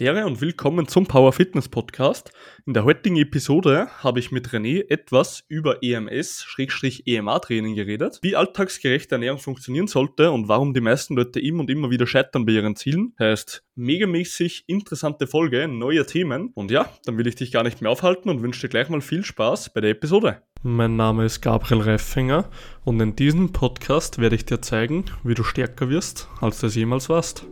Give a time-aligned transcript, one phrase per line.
[0.00, 2.32] Dere und willkommen zum Power Fitness Podcast.
[2.64, 9.38] In der heutigen Episode habe ich mit René etwas über EMS-EMA-Training geredet, wie alltagsgerechte Ernährung
[9.38, 13.12] funktionieren sollte und warum die meisten Leute immer und immer wieder scheitern bei ihren Zielen.
[13.18, 16.50] Heißt, megamäßig interessante Folge, neue Themen.
[16.54, 19.02] Und ja, dann will ich dich gar nicht mehr aufhalten und wünsche dir gleich mal
[19.02, 20.40] viel Spaß bei der Episode.
[20.62, 22.48] Mein Name ist Gabriel Reifinger
[22.84, 26.74] und in diesem Podcast werde ich dir zeigen, wie du stärker wirst, als du es
[26.74, 27.44] jemals warst.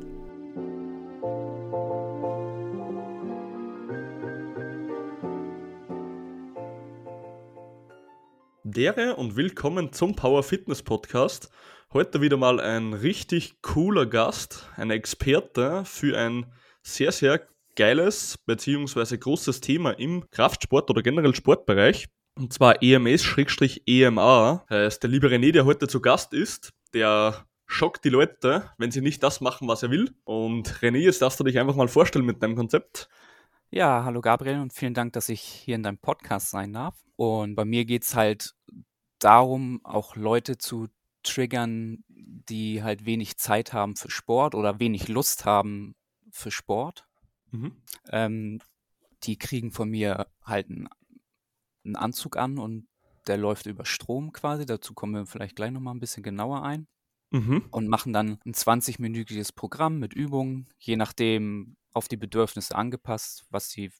[8.70, 11.48] Dere und willkommen zum Power Fitness Podcast.
[11.90, 16.44] Heute wieder mal ein richtig cooler Gast, ein Experte für ein
[16.82, 19.16] sehr, sehr geiles bzw.
[19.16, 22.08] großes Thema im Kraftsport oder generell Sportbereich.
[22.36, 24.66] Und zwar EMS-EMA.
[24.68, 29.00] Heißt, der liebe René, der heute zu Gast ist, der schockt die Leute, wenn sie
[29.00, 30.10] nicht das machen, was er will.
[30.24, 33.08] Und René, jetzt darfst du dich einfach mal vorstellen mit deinem Konzept.
[33.70, 36.98] Ja, hallo Gabriel und vielen Dank, dass ich hier in deinem Podcast sein darf.
[37.16, 38.54] Und bei mir geht es halt
[39.18, 40.88] darum, auch Leute zu
[41.22, 45.94] triggern, die halt wenig Zeit haben für Sport oder wenig Lust haben
[46.30, 47.06] für Sport.
[47.50, 47.82] Mhm.
[48.08, 48.60] Ähm,
[49.24, 50.88] die kriegen von mir halt einen,
[51.84, 52.88] einen Anzug an und
[53.26, 54.64] der läuft über Strom quasi.
[54.64, 56.86] Dazu kommen wir vielleicht gleich nochmal ein bisschen genauer ein.
[57.30, 57.66] Mhm.
[57.70, 63.70] Und machen dann ein 20-minütiges Programm mit Übungen, je nachdem, auf die Bedürfnisse angepasst, was
[63.70, 63.92] sie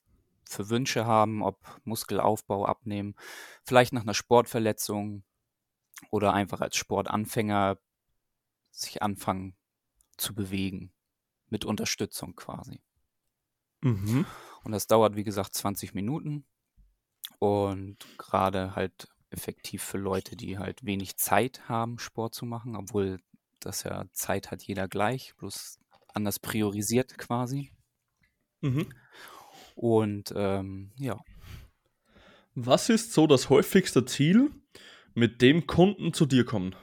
[0.47, 3.15] für Wünsche haben, ob Muskelaufbau abnehmen,
[3.63, 5.23] vielleicht nach einer Sportverletzung
[6.11, 7.77] oder einfach als Sportanfänger
[8.71, 9.55] sich anfangen
[10.17, 10.91] zu bewegen,
[11.49, 12.81] mit Unterstützung quasi.
[13.81, 14.25] Mhm.
[14.63, 16.45] Und das dauert, wie gesagt, 20 Minuten
[17.39, 23.19] und gerade halt effektiv für Leute, die halt wenig Zeit haben, Sport zu machen, obwohl
[23.59, 27.71] das ja Zeit hat jeder gleich, bloß anders priorisiert quasi.
[28.61, 28.93] Mhm.
[29.75, 31.23] Und ähm, ja.
[32.55, 34.51] Was ist so das häufigste Ziel,
[35.13, 36.75] mit dem Kunden zu dir kommen?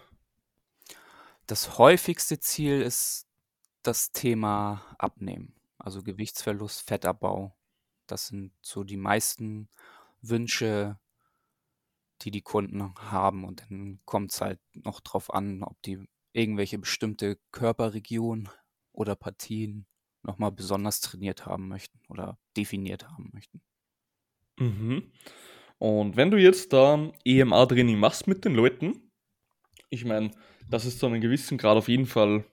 [1.47, 3.26] Das häufigste Ziel ist
[3.82, 7.54] das Thema Abnehmen, also Gewichtsverlust, Fettabbau.
[8.06, 9.69] Das sind so die meisten
[10.22, 10.98] Wünsche,
[12.22, 13.44] die die Kunden haben.
[13.44, 18.48] Und dann kommt es halt noch drauf an, ob die irgendwelche bestimmte Körperregion
[18.93, 19.87] oder Partien
[20.26, 23.62] nochmal besonders trainiert haben möchten oder definiert haben möchten.
[24.59, 25.12] Mhm.
[25.78, 29.12] Und wenn du jetzt da EMA-Training machst mit den Leuten,
[29.91, 30.31] ich meine,
[30.69, 32.44] dass es zu einem gewissen Grad auf jeden Fall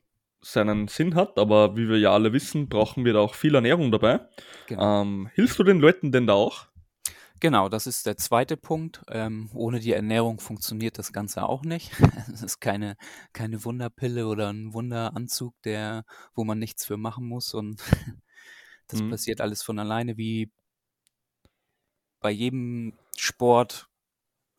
[0.42, 3.92] seinen Sinn hat, aber wie wir ja alle wissen, brauchen wir da auch viel Ernährung
[3.92, 4.20] dabei.
[4.68, 5.02] Genau.
[5.02, 6.68] Ähm, hilfst du den Leuten denn da auch?
[7.44, 9.04] Genau, das ist der zweite Punkt.
[9.10, 11.92] Ähm, ohne die Ernährung funktioniert das Ganze auch nicht.
[12.34, 12.96] Es ist keine,
[13.34, 16.06] keine Wunderpille oder ein Wunderanzug, der,
[16.36, 17.54] wo man nichts für machen muss.
[17.54, 17.82] Und
[18.88, 19.10] das mhm.
[19.10, 20.54] passiert alles von alleine, wie
[22.22, 23.90] bei jedem Sport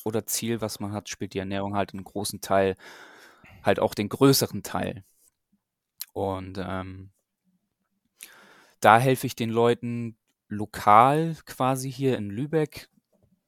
[0.05, 2.77] oder Ziel, was man hat, spielt die Ernährung halt einen großen Teil,
[3.63, 5.05] halt auch den größeren Teil.
[6.13, 7.13] Und ähm,
[8.81, 10.19] da helfe ich den Leuten,
[10.55, 12.89] lokal quasi hier in Lübeck,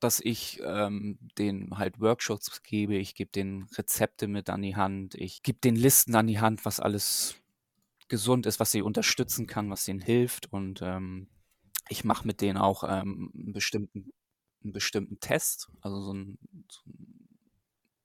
[0.00, 2.97] dass ich ähm, den halt Workshops gebe.
[2.97, 5.15] Ich gebe den Rezepte mit an die Hand.
[5.15, 7.37] Ich gebe den Listen an die Hand, was alles
[8.09, 10.53] gesund ist, was sie unterstützen kann, was ihnen hilft.
[10.53, 11.28] Und ähm,
[11.89, 14.12] ich mache mit denen auch ähm, einen, bestimmten,
[14.62, 15.69] einen bestimmten Test.
[15.81, 16.39] Also so ein,
[16.71, 17.27] so ein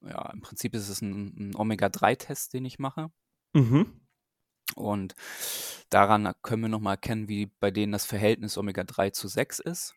[0.04, 3.12] ja, im Prinzip ist es ein, ein Omega-3-Test, den ich mache.
[3.54, 4.01] Mhm.
[4.76, 5.16] Und
[5.90, 9.96] daran können wir nochmal erkennen, wie bei denen das Verhältnis Omega-3 zu 6 ist.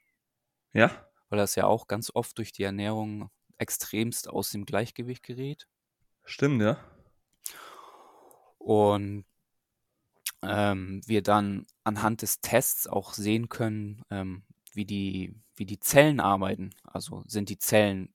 [0.73, 0.91] Ja.
[1.29, 5.67] Weil das ja auch ganz oft durch die Ernährung extremst aus dem Gleichgewicht gerät.
[6.25, 6.79] Stimmt, ja.
[8.59, 9.25] Und
[10.43, 14.43] ähm, wir dann anhand des Tests auch sehen können, ähm,
[14.73, 16.71] wie, die, wie die Zellen arbeiten.
[16.83, 18.13] Also sind die Zellen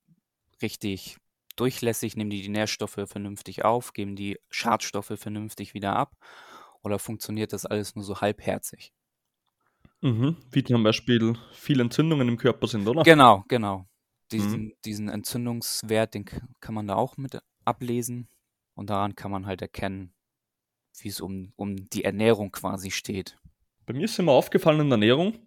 [0.61, 1.17] richtig
[1.55, 6.15] durchlässig, nehmen die die Nährstoffe vernünftig auf, geben die Schadstoffe vernünftig wieder ab
[6.83, 8.93] oder funktioniert das alles nur so halbherzig?
[10.01, 10.37] Mhm.
[10.51, 13.03] Wie zum Beispiel viele Entzündungen im Körper sind, oder?
[13.03, 13.85] Genau, genau.
[14.31, 14.73] Diesen, mhm.
[14.85, 18.29] diesen Entzündungswert, den kann man da auch mit ablesen.
[18.75, 20.13] Und daran kann man halt erkennen,
[21.01, 23.37] wie es um, um die Ernährung quasi steht.
[23.85, 25.39] Bei mir ist immer aufgefallen in der Ernährung,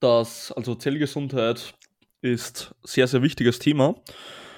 [0.00, 1.74] dass also Zellgesundheit
[2.20, 3.94] ist ein sehr, sehr wichtiges Thema.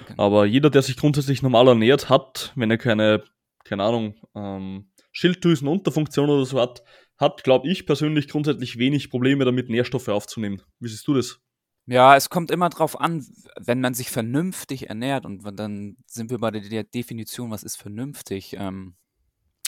[0.07, 0.23] Genau.
[0.23, 3.23] Aber jeder, der sich grundsätzlich normal ernährt, hat, wenn er keine,
[3.63, 6.83] keine Ahnung, ähm, Schilddrüsenunterfunktion oder so hat,
[7.17, 10.61] hat, glaube ich persönlich grundsätzlich wenig Probleme damit, Nährstoffe aufzunehmen.
[10.79, 11.39] Wie siehst du das?
[11.85, 13.25] Ja, es kommt immer darauf an,
[13.57, 18.57] wenn man sich vernünftig ernährt und dann sind wir bei der Definition, was ist vernünftig.
[18.57, 18.95] Ähm,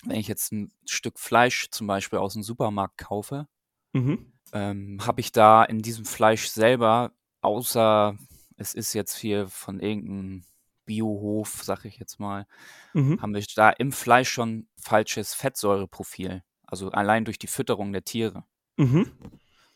[0.04, 3.48] wenn ich jetzt ein Stück Fleisch zum Beispiel aus dem Supermarkt kaufe,
[3.94, 4.34] mhm.
[4.52, 8.18] ähm, habe ich da in diesem Fleisch selber, außer
[8.58, 10.44] es ist jetzt hier von irgendeinem
[10.88, 12.48] Biohof, sag ich jetzt mal,
[12.94, 13.22] mhm.
[13.22, 16.44] haben wir da im Fleisch schon falsches Fettsäureprofil.
[16.66, 18.44] Also allein durch die Fütterung der Tiere.
[18.78, 19.12] Mhm.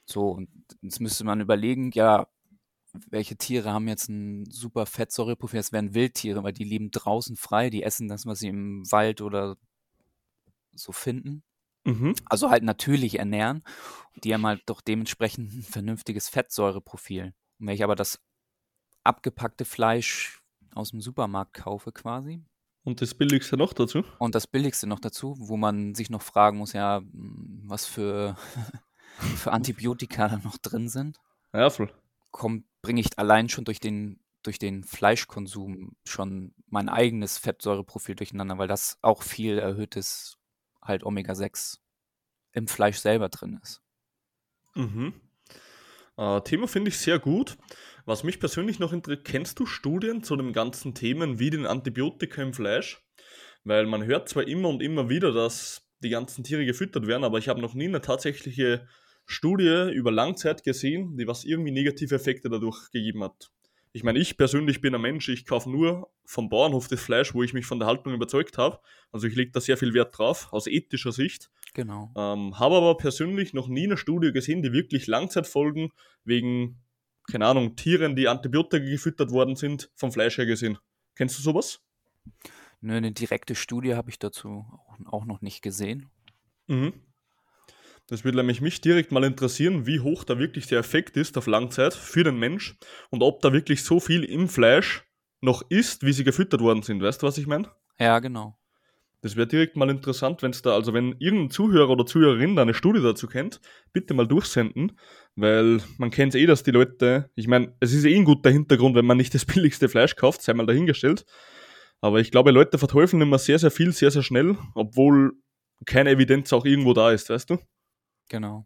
[0.06, 0.50] So, und
[0.82, 2.28] jetzt müsste man überlegen, ja,
[3.10, 5.60] welche Tiere haben jetzt ein super Fettsäureprofil?
[5.60, 9.22] Das wären Wildtiere, weil die leben draußen frei, die essen das, was sie im Wald
[9.22, 9.58] oder
[10.74, 11.44] so finden.
[11.86, 12.16] Mhm.
[12.26, 13.64] Also halt natürlich ernähren.
[14.24, 17.34] Die haben halt doch dementsprechend ein vernünftiges Fettsäureprofil.
[17.60, 18.20] Und wenn ich aber das
[19.04, 20.41] abgepackte Fleisch
[20.76, 22.44] aus dem Supermarkt kaufe quasi.
[22.84, 24.04] Und das Billigste noch dazu?
[24.18, 28.36] Und das Billigste noch dazu, wo man sich noch fragen muss, ja, was für,
[29.38, 31.20] für Antibiotika da noch drin sind.
[31.54, 31.94] Ja, voll.
[32.82, 38.68] bringe ich allein schon durch den, durch den Fleischkonsum schon mein eigenes Fettsäureprofil durcheinander, weil
[38.68, 40.38] das auch viel erhöhtes
[40.82, 41.78] halt Omega-6
[42.54, 43.82] im Fleisch selber drin ist.
[44.74, 45.14] Mhm.
[46.22, 47.58] Äh, Thema finde ich sehr gut.
[48.06, 52.44] Was mich persönlich noch interessiert, kennst du Studien zu den ganzen Themen wie den Antibiotika
[52.44, 53.04] im Fleisch?
[53.64, 57.40] Weil man hört zwar immer und immer wieder, dass die ganzen Tiere gefüttert werden, aber
[57.40, 58.88] ich habe noch nie eine tatsächliche
[59.26, 63.52] Studie über Langzeit gesehen, die was irgendwie negative Effekte dadurch gegeben hat.
[63.94, 67.44] Ich meine, ich persönlich bin ein Mensch, ich kaufe nur vom Bauernhof das Fleisch, wo
[67.44, 68.80] ich mich von der Haltung überzeugt habe.
[69.12, 71.52] Also ich lege da sehr viel Wert drauf, aus ethischer Sicht.
[71.74, 72.12] Genau.
[72.16, 75.90] Ähm, habe aber persönlich noch nie eine Studie gesehen, die wirklich Langzeitfolgen
[76.24, 76.82] wegen,
[77.30, 80.78] keine Ahnung, Tieren, die Antibiotika gefüttert worden sind, vom Fleisch her gesehen.
[81.16, 81.82] Kennst du sowas?
[82.80, 84.66] Nö, eine direkte Studie habe ich dazu
[85.06, 86.10] auch noch nicht gesehen.
[86.68, 86.94] Mhm.
[88.12, 91.48] Das würde nämlich mich direkt mal interessieren, wie hoch da wirklich der Effekt ist auf
[91.48, 92.76] Langzeit für den Mensch
[93.10, 95.06] und ob da wirklich so viel im Fleisch
[95.40, 97.02] noch ist, wie sie gefüttert worden sind.
[97.02, 97.72] Weißt du, was ich meine?
[97.98, 98.58] Ja, genau.
[99.22, 102.64] Das wäre direkt mal interessant, wenn es da, also wenn irgendein Zuhörer oder Zuhörerin da
[102.64, 103.62] eine Studie dazu kennt,
[103.94, 105.00] bitte mal durchsenden,
[105.38, 108.94] weil man kennt eh, dass die Leute, ich meine, es ist eh ein guter Hintergrund,
[108.94, 111.26] wenn man nicht das billigste Fleisch kauft, sei mal dahingestellt.
[112.02, 115.32] Aber ich glaube, Leute verteufeln immer sehr, sehr viel, sehr, sehr schnell, obwohl
[115.86, 117.58] keine Evidenz auch irgendwo da ist, weißt du?
[118.32, 118.66] Genau.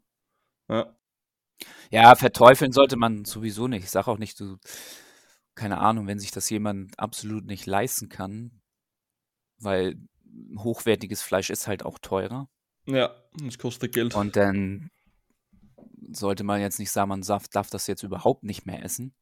[0.69, 0.95] Ja.
[1.89, 3.83] Ja, verteufeln sollte man sowieso nicht.
[3.83, 4.57] Ich sage auch nicht, du,
[5.55, 8.61] keine Ahnung, wenn sich das jemand absolut nicht leisten kann,
[9.57, 9.97] weil
[10.55, 12.47] hochwertiges Fleisch ist halt auch teurer.
[12.85, 13.15] Ja,
[13.47, 14.13] es kostet Geld.
[14.13, 14.91] Und dann
[16.11, 19.15] sollte man jetzt nicht sagen, man darf das jetzt überhaupt nicht mehr essen.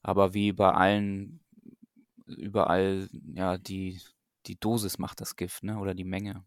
[0.00, 1.44] Aber wie bei allen,
[2.24, 4.00] überall, ja, die,
[4.46, 5.78] die Dosis macht das Gift, ne?
[5.78, 6.46] Oder die Menge.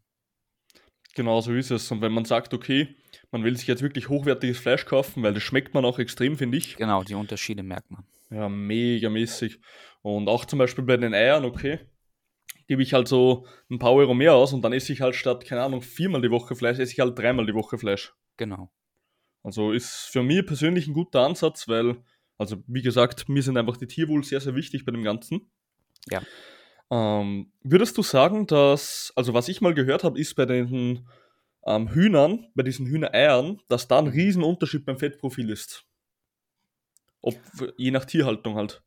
[1.14, 1.90] Genau so ist es.
[1.90, 2.96] Und wenn man sagt, okay,
[3.30, 6.58] man will sich jetzt wirklich hochwertiges Fleisch kaufen, weil das schmeckt man auch extrem, finde
[6.58, 6.76] ich.
[6.76, 8.04] Genau, die Unterschiede merkt man.
[8.30, 9.60] Ja, mega mäßig.
[10.00, 11.80] Und auch zum Beispiel bei den Eiern, okay,
[12.66, 15.44] gebe ich halt so ein paar Euro mehr aus und dann esse ich halt statt,
[15.44, 18.14] keine Ahnung, viermal die Woche Fleisch, esse ich halt dreimal die Woche Fleisch.
[18.36, 18.72] Genau.
[19.42, 21.96] Also ist für mich persönlich ein guter Ansatz, weil,
[22.38, 25.50] also wie gesagt, mir sind einfach die Tierwohl sehr, sehr wichtig bei dem Ganzen.
[26.10, 26.22] Ja.
[26.92, 31.08] Ähm, würdest du sagen, dass, also was ich mal gehört habe, ist bei den
[31.64, 35.86] ähm, Hühnern, bei diesen Hühnereiern, dass da ein Riesenunterschied beim Fettprofil ist?
[37.22, 37.34] Ob,
[37.78, 38.82] je nach Tierhaltung halt.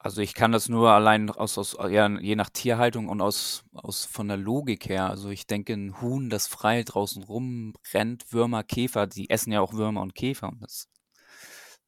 [0.00, 4.04] Also ich kann das nur allein aus, aus ja, je nach Tierhaltung und aus, aus
[4.04, 5.08] von der Logik her.
[5.08, 9.74] Also ich denke, ein Huhn, das frei draußen rumrennt, Würmer, Käfer, die essen ja auch
[9.74, 10.88] Würmer und Käfer und das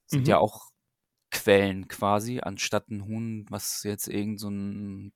[0.07, 0.27] sind mhm.
[0.27, 0.70] ja auch
[1.31, 5.13] Quellen quasi, anstatt ein Huhn, was jetzt irgend so ein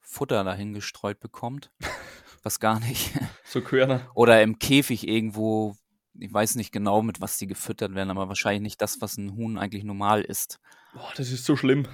[0.00, 1.70] Futter dahin gestreut bekommt,
[2.42, 3.12] was gar nicht.
[3.44, 4.10] So Körner.
[4.14, 5.76] Oder im Käfig irgendwo,
[6.18, 9.36] ich weiß nicht genau, mit was die gefüttert werden, aber wahrscheinlich nicht das, was ein
[9.36, 10.60] Huhn eigentlich normal isst.
[10.92, 11.86] Boah, das ist so schlimm.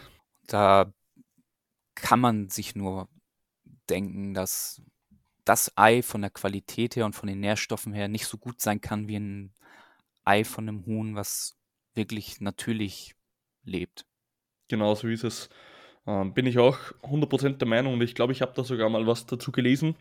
[0.46, 0.92] Da
[1.94, 3.08] kann man sich nur
[3.90, 4.82] denken, dass
[5.44, 8.80] das Ei von der Qualität her und von den Nährstoffen her nicht so gut sein
[8.80, 9.54] kann wie ein
[10.24, 11.56] Ei von einem Huhn, was
[11.94, 13.14] wirklich natürlich
[13.64, 14.06] lebt.
[14.68, 15.48] Genau so ist es.
[16.06, 19.06] Ähm, bin ich auch 100% der Meinung und ich glaube, ich habe da sogar mal
[19.06, 19.96] was dazu gelesen.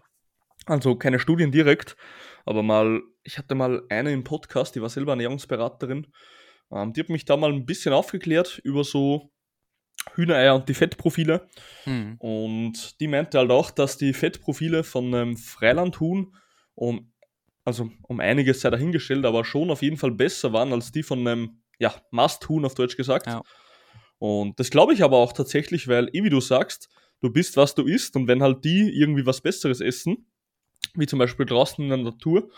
[0.65, 1.95] Also keine Studien direkt,
[2.45, 6.07] aber mal, ich hatte mal eine im Podcast, die war selber Ernährungsberaterin.
[6.71, 9.31] Ähm, die hat mich da mal ein bisschen aufgeklärt über so
[10.15, 11.47] Hühnereier und die Fettprofile.
[11.83, 12.15] Hm.
[12.19, 16.33] Und die meinte halt auch, dass die Fettprofile von einem Freilandhuhn
[16.75, 17.11] um,
[17.65, 21.27] also um einiges sei dahingestellt, aber schon auf jeden Fall besser waren als die von
[21.27, 23.27] einem ja, Must-Huhn auf Deutsch gesagt.
[23.27, 23.41] Ja.
[24.19, 26.89] Und das glaube ich aber auch tatsächlich, weil, eh wie du sagst,
[27.21, 30.27] du bist, was du isst und wenn halt die irgendwie was Besseres essen,
[30.93, 32.49] wie zum Beispiel draußen in der Natur,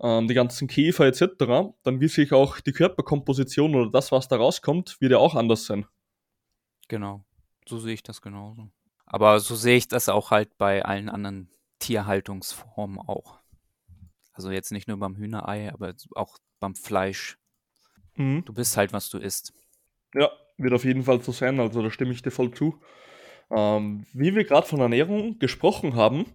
[0.00, 4.36] ähm, die ganzen Käfer etc., dann wird sich auch die Körperkomposition oder das, was da
[4.36, 5.86] rauskommt, wird ja auch anders sein.
[6.88, 7.24] Genau,
[7.66, 8.70] so sehe ich das genauso.
[9.06, 13.38] Aber so sehe ich das auch halt bei allen anderen Tierhaltungsformen auch.
[14.32, 17.38] Also jetzt nicht nur beim Hühnerei, aber auch beim Fleisch.
[18.18, 18.44] Mhm.
[18.44, 19.54] Du bist halt, was du isst.
[20.14, 22.80] Ja, wird auf jeden Fall so sein, also da stimme ich dir voll zu.
[23.50, 26.26] Ähm, wie wir gerade von Ernährung gesprochen haben,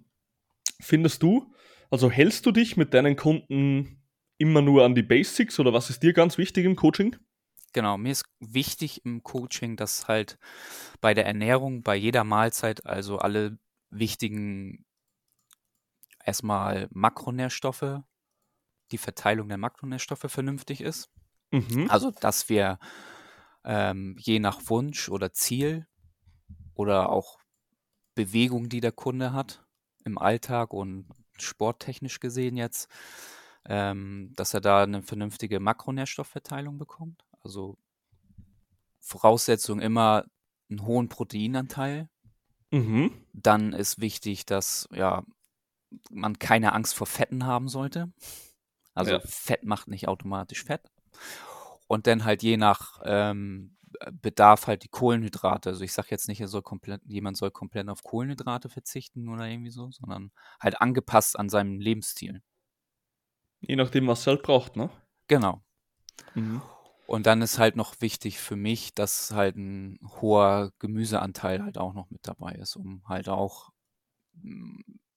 [0.79, 1.53] findest du,
[1.91, 4.03] also hältst du dich mit deinen Kunden
[4.37, 7.17] immer nur an die Basics oder was ist dir ganz wichtig im Coaching?
[7.73, 10.37] Genau, mir ist wichtig im Coaching, dass halt
[11.01, 13.57] bei der Ernährung, bei jeder Mahlzeit, also alle
[13.89, 14.85] wichtigen
[16.23, 18.01] erstmal Makronährstoffe,
[18.91, 21.09] die Verteilung der Makronährstoffe vernünftig ist.
[21.53, 21.85] Mhm.
[21.89, 22.79] Also, dass wir
[23.63, 25.87] ähm, je nach Wunsch oder Ziel
[26.73, 27.39] oder auch
[28.15, 29.63] Bewegung, die der Kunde hat
[30.03, 31.07] im Alltag und
[31.39, 32.89] sporttechnisch gesehen jetzt,
[33.65, 37.23] ähm, dass er da eine vernünftige Makronährstoffverteilung bekommt.
[37.43, 37.77] Also
[38.99, 40.25] Voraussetzung immer
[40.69, 42.09] einen hohen Proteinanteil.
[42.71, 43.11] Mhm.
[43.33, 45.23] Dann ist wichtig, dass ja
[46.09, 48.11] man keine Angst vor Fetten haben sollte.
[48.95, 49.19] Also Ja.
[49.21, 50.92] Fett macht nicht automatisch Fett.
[51.87, 53.75] Und dann halt je nach ähm,
[54.11, 55.69] Bedarf halt die Kohlenhydrate.
[55.69, 59.47] Also ich sage jetzt nicht, er soll komplett, jemand soll komplett auf Kohlenhydrate verzichten oder
[59.47, 62.41] irgendwie so, sondern halt angepasst an seinem Lebensstil.
[63.61, 64.89] Je nachdem, was es halt braucht, ne?
[65.27, 65.63] Genau.
[66.35, 66.61] Mhm.
[67.05, 71.93] Und dann ist halt noch wichtig für mich, dass halt ein hoher Gemüseanteil halt auch
[71.93, 73.71] noch mit dabei ist, um halt auch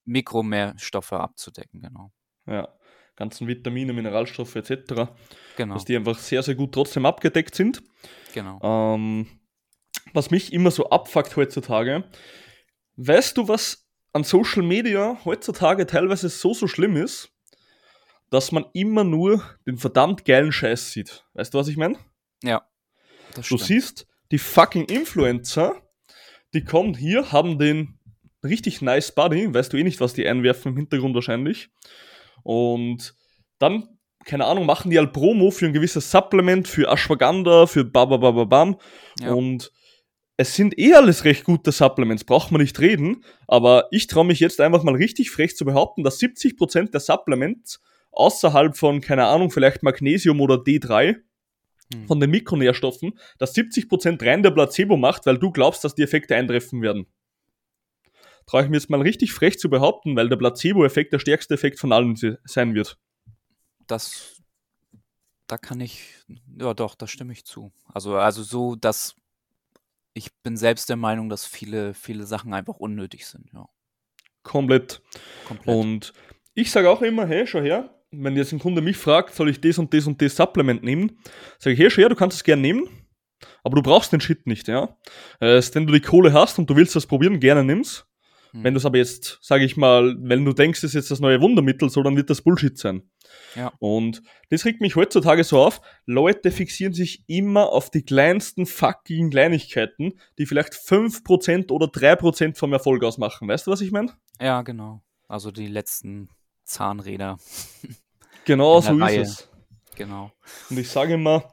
[0.04, 2.12] Mikronährstoffe abzudecken, genau.
[2.46, 2.68] Ja,
[3.16, 5.10] ganzen Vitamine, Mineralstoffe etc.,
[5.56, 7.82] Genau, dass die einfach sehr, sehr gut trotzdem abgedeckt sind.
[8.34, 8.60] genau.
[8.62, 9.26] Ähm,
[10.12, 12.04] was mich immer so abfuckt heutzutage,
[12.96, 17.30] weißt du, was an Social Media heutzutage teilweise so, so schlimm ist,
[18.30, 21.24] dass man immer nur den verdammt geilen Scheiß sieht.
[21.34, 21.98] Weißt du, was ich meine?
[22.42, 22.66] Ja,
[23.34, 23.60] Du stimmt.
[23.62, 25.80] siehst die fucking Influencer,
[26.54, 27.98] die kommen hier, haben den
[28.42, 31.68] richtig nice Body, weißt du eh nicht, was die einwerfen im Hintergrund wahrscheinlich.
[32.46, 33.14] Und
[33.58, 33.88] dann,
[34.24, 38.76] keine Ahnung, machen die halt Promo für ein gewisses Supplement, für Ashwagandha, für bababababam.
[39.20, 39.32] Ja.
[39.32, 39.72] Und
[40.36, 43.24] es sind eh alles recht gute Supplements, braucht man nicht reden.
[43.48, 47.80] Aber ich traue mich jetzt einfach mal richtig frech zu behaupten, dass 70% der Supplements
[48.12, 51.16] außerhalb von, keine Ahnung, vielleicht Magnesium oder D3,
[51.94, 52.06] Hm.
[52.06, 56.34] von den Mikronährstoffen, dass 70% rein der Placebo macht, weil du glaubst, dass die Effekte
[56.34, 57.06] eintreffen werden.
[58.46, 61.80] Traue ich mir jetzt mal richtig frech zu behaupten, weil der Placebo-Effekt der stärkste Effekt
[61.80, 62.98] von allen se- sein wird.
[63.86, 64.40] Das,
[65.48, 66.14] da kann ich,
[66.58, 67.72] ja doch, da stimme ich zu.
[67.92, 69.16] Also, also so, dass
[70.14, 73.68] ich bin selbst der Meinung, dass viele, viele Sachen einfach unnötig sind, ja.
[74.42, 75.02] Komplett.
[75.44, 75.76] Komplett.
[75.76, 76.12] Und
[76.54, 79.60] ich sage auch immer, hey, schau her, wenn jetzt ein Kunde mich fragt, soll ich
[79.60, 81.18] das und das und das Supplement nehmen,
[81.58, 82.88] sage ich, hey, schau her, du kannst es gerne nehmen,
[83.64, 84.96] aber du brauchst den Shit nicht, ja.
[85.40, 88.06] Äh, wenn du die Kohle hast und du willst das probieren, gerne nimm's.
[88.56, 88.64] Hm.
[88.64, 91.20] Wenn du es aber jetzt, sage ich mal, wenn du denkst, das ist jetzt das
[91.20, 93.02] neue Wundermittel, so, dann wird das Bullshit sein.
[93.54, 93.72] Ja.
[93.78, 95.80] Und das regt mich heutzutage so auf.
[96.04, 102.72] Leute fixieren sich immer auf die kleinsten fucking Kleinigkeiten, die vielleicht 5% oder 3% vom
[102.72, 103.48] Erfolg ausmachen.
[103.48, 104.12] Weißt du, was ich meine?
[104.40, 105.02] Ja, genau.
[105.28, 106.28] Also die letzten
[106.64, 107.38] Zahnräder,
[108.46, 109.22] Genau so Reihe.
[109.22, 109.48] ist es.
[109.96, 110.30] genau.
[110.70, 111.52] Und ich sage immer,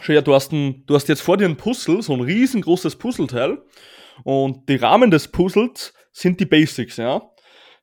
[0.00, 2.96] schau ja, du hast, ein, du hast jetzt vor dir ein Puzzle, so ein riesengroßes
[2.96, 3.62] Puzzleteil.
[4.22, 7.22] Und die Rahmen des Puzzles sind die Basics, ja.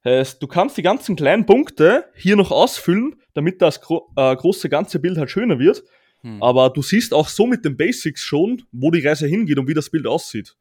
[0.03, 4.69] Heißt, du kannst die ganzen kleinen Punkte hier noch ausfüllen, damit das gro äh, große
[4.69, 5.83] ganze Bild halt schöner wird.
[6.21, 6.41] Hm.
[6.41, 9.73] Aber du siehst auch so mit den Basics schon, wo die Reise hingeht und wie
[9.73, 10.55] das Bild aussieht.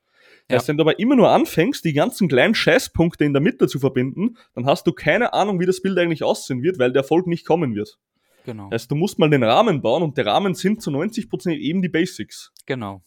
[0.49, 0.56] Ja.
[0.56, 3.78] Heißt, wenn du aber immer nur anfängst, die ganzen kleinen Scheißpunkte in der Mitte zu
[3.78, 7.26] verbinden, dann hast du keine Ahnung, wie das Bild eigentlich aussehen wird, weil der Erfolg
[7.26, 7.99] nicht kommen wird.
[8.44, 8.70] Genau.
[8.70, 11.88] Heißt, du musst mal den Rahmen bauen und der Rahmen sind zu 90% eben die
[11.88, 12.52] Basics.
[12.64, 13.02] Genau.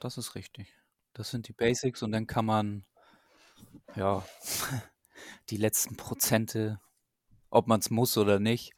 [0.00, 0.74] Das ist richtig.
[1.14, 2.84] Das sind die Basics und dann kann man,
[3.94, 4.24] ja,
[5.50, 6.80] die letzten Prozente,
[7.50, 8.72] ob man es muss oder nicht.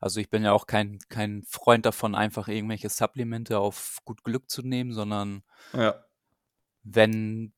[0.00, 4.50] Also ich bin ja auch kein, kein Freund davon, einfach irgendwelche Supplemente auf gut Glück
[4.50, 5.42] zu nehmen, sondern
[5.72, 6.04] Ja.
[6.82, 7.52] wenn,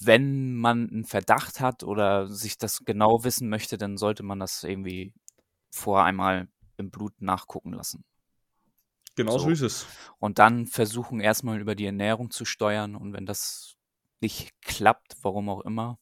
[0.00, 4.62] wenn man einen Verdacht hat oder sich das genau wissen möchte, dann sollte man das
[4.64, 5.14] irgendwie
[5.70, 8.04] vor einmal im Blut nachgucken lassen.
[9.14, 9.50] Genau so, So.
[9.50, 9.86] ist es.
[10.18, 12.94] Und dann versuchen erstmal über die Ernährung zu steuern.
[12.94, 13.76] Und wenn das
[14.20, 15.98] nicht klappt, warum auch immer,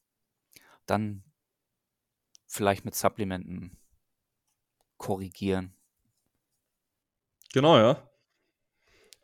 [0.86, 1.24] dann
[2.46, 3.76] vielleicht mit Supplementen
[4.96, 5.74] korrigieren.
[7.52, 8.08] Genau, ja.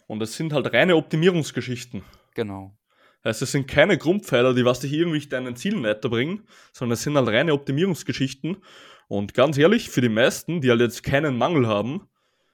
[0.07, 2.03] Und es sind halt reine Optimierungsgeschichten.
[2.35, 2.77] Genau.
[3.25, 7.17] Heißt, es sind keine Grundpfeiler, die was dich irgendwie deinen Zielen weiterbringen, sondern es sind
[7.17, 8.63] halt reine Optimierungsgeschichten.
[9.09, 12.09] Und ganz ehrlich, für die meisten, die halt jetzt keinen Mangel haben,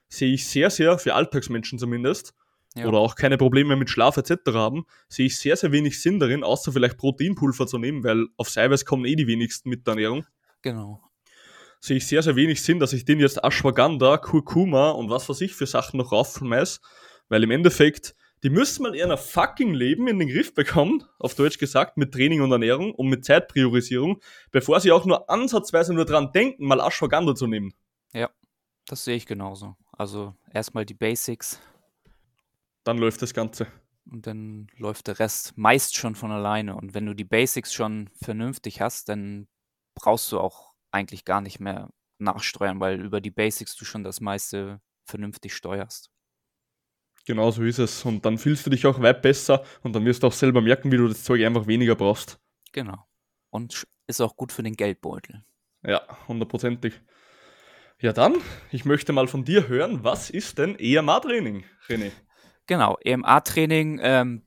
[0.09, 2.33] sehe ich sehr, sehr, für Alltagsmenschen zumindest,
[2.77, 2.87] Ja.
[2.87, 4.53] oder auch keine Probleme mit Schlaf etc.
[4.53, 8.55] haben, sehe ich sehr, sehr wenig Sinn darin, außer vielleicht Proteinpulver zu nehmen, weil auf
[8.55, 10.25] Eiweiß kommen eh die wenigsten mit der Ernährung.
[10.61, 11.01] Genau.
[11.79, 15.41] sehe ich sehr, sehr wenig Sinn, dass ich den jetzt Ashwagandha, Kurkuma und was weiß
[15.41, 16.81] ich für Sachen noch raufschmeiß,
[17.29, 21.35] weil im Endeffekt, die müssen mal eher ein fucking Leben in den Griff bekommen, auf
[21.35, 24.19] Deutsch gesagt, mit Training und Ernährung und mit Zeitpriorisierung,
[24.51, 27.73] bevor sie auch nur ansatzweise nur dran denken, mal Ashwagandha zu nehmen.
[28.13, 28.29] Ja,
[28.87, 29.75] das sehe ich genauso.
[29.91, 31.59] Also erstmal die Basics.
[32.87, 33.67] Dann läuft das Ganze.
[34.09, 36.77] Und dann läuft der Rest meist schon von alleine.
[36.77, 39.49] Und wenn du die Basics schon vernünftig hast, dann
[39.93, 44.21] brauchst du auch eigentlich gar nicht mehr nachsteuern, weil über die Basics du schon das
[44.21, 46.11] meiste vernünftig steuerst.
[47.25, 48.05] Genau so ist es.
[48.05, 50.89] Und dann fühlst du dich auch weit besser und dann wirst du auch selber merken,
[50.89, 52.39] wie du das Zeug einfach weniger brauchst.
[52.71, 53.05] Genau.
[53.49, 55.43] Und ist auch gut für den Geldbeutel.
[55.83, 57.01] Ja, hundertprozentig.
[57.99, 58.37] Ja dann,
[58.71, 62.13] ich möchte mal von dir hören, was ist denn EMA-Training, René?
[62.67, 64.43] Genau, EMA-Training ähm,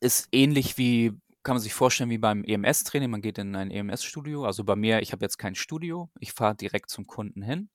[0.00, 1.12] ist ähnlich wie,
[1.42, 3.10] kann man sich vorstellen, wie beim EMS-Training.
[3.10, 4.44] Man geht in ein EMS-Studio.
[4.44, 7.68] Also bei mir, ich habe jetzt kein Studio, ich fahre direkt zum Kunden hin.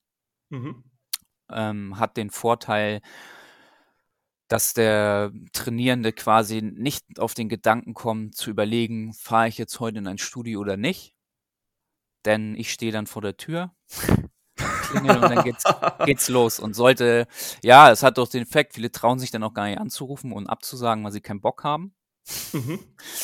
[0.50, 0.84] Mhm.
[1.48, 3.00] Ähm, hat den Vorteil,
[4.48, 9.98] dass der Trainierende quasi nicht auf den Gedanken kommt, zu überlegen, fahre ich jetzt heute
[9.98, 11.14] in ein Studio oder nicht.
[12.24, 13.74] Denn ich stehe dann vor der Tür,
[14.92, 15.64] klingel und dann geht's,
[16.04, 16.58] geht's los.
[16.60, 17.26] Und sollte,
[17.62, 20.46] ja, es hat doch den Effekt, viele trauen sich dann auch gar nicht anzurufen und
[20.46, 21.94] abzusagen, weil sie keinen Bock haben.
[22.52, 22.78] Mhm.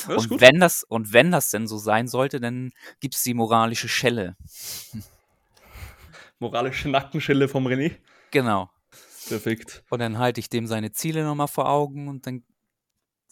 [0.09, 0.41] Und gut.
[0.41, 4.37] wenn das, und wenn das denn so sein sollte, dann gibt es die moralische Schelle.
[6.41, 7.97] Moralische Nackenschelle vom René.
[8.31, 8.71] Genau.
[9.29, 9.85] Perfekt.
[9.91, 12.45] Und dann halte ich dem seine Ziele nochmal vor Augen und dann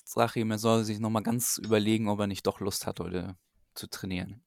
[0.04, 3.00] sage ich ihm, er soll sich nochmal ganz überlegen, ob er nicht doch Lust hat,
[3.00, 3.36] heute
[3.74, 4.42] zu trainieren.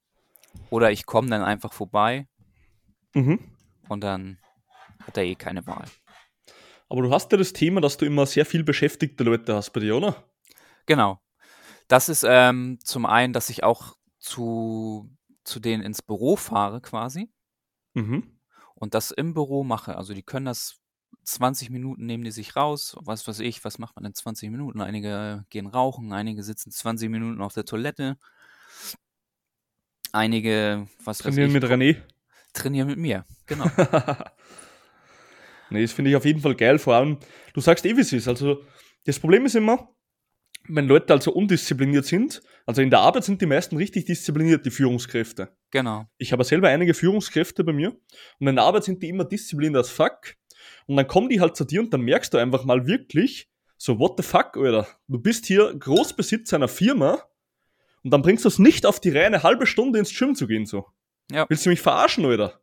[0.69, 2.27] Oder ich komme dann einfach vorbei
[3.13, 3.39] mhm.
[3.89, 4.37] Und dann
[5.01, 5.85] hat er eh keine Wahl.
[6.89, 9.79] Aber du hast ja das Thema, dass du immer sehr viel beschäftigte Leute hast bei
[9.79, 10.23] dir, oder?
[10.85, 11.19] Genau.
[11.87, 15.09] Das ist ähm, zum einen, dass ich auch zu,
[15.43, 17.31] zu denen ins Büro fahre quasi.
[17.93, 18.39] Mhm.
[18.75, 19.97] Und das im Büro mache.
[19.97, 20.79] Also die können das
[21.23, 24.81] 20 Minuten nehmen die sich raus, was weiß ich, was macht man in 20 Minuten?
[24.81, 28.17] Einige gehen rauchen, einige sitzen 20 Minuten auf der Toilette,
[30.11, 31.97] einige, was Trainieren weiß ich, mit René?
[32.53, 33.65] Trainieren mit mir, genau.
[35.69, 37.17] nee, das finde ich auf jeden Fall geil, vor allem,
[37.53, 38.63] du sagst eh, wie es ist, also
[39.05, 39.89] das Problem ist immer,
[40.67, 44.71] wenn Leute also undiszipliniert sind, also in der Arbeit sind die meisten richtig diszipliniert, die
[44.71, 45.55] Führungskräfte.
[45.71, 46.05] Genau.
[46.17, 47.95] Ich habe selber einige Führungskräfte bei mir
[48.39, 50.35] und in der Arbeit sind die immer diszipliniert als fuck
[50.85, 53.97] und dann kommen die halt zu dir und dann merkst du einfach mal wirklich, so,
[53.97, 54.87] what the fuck, Alter?
[55.07, 57.23] Du bist hier Großbesitzer einer Firma
[58.03, 60.47] und dann bringst du es nicht auf die Reihe, eine halbe Stunde ins Gym zu
[60.47, 60.85] gehen, so.
[61.31, 61.45] Ja.
[61.49, 62.59] Willst du mich verarschen, Alter?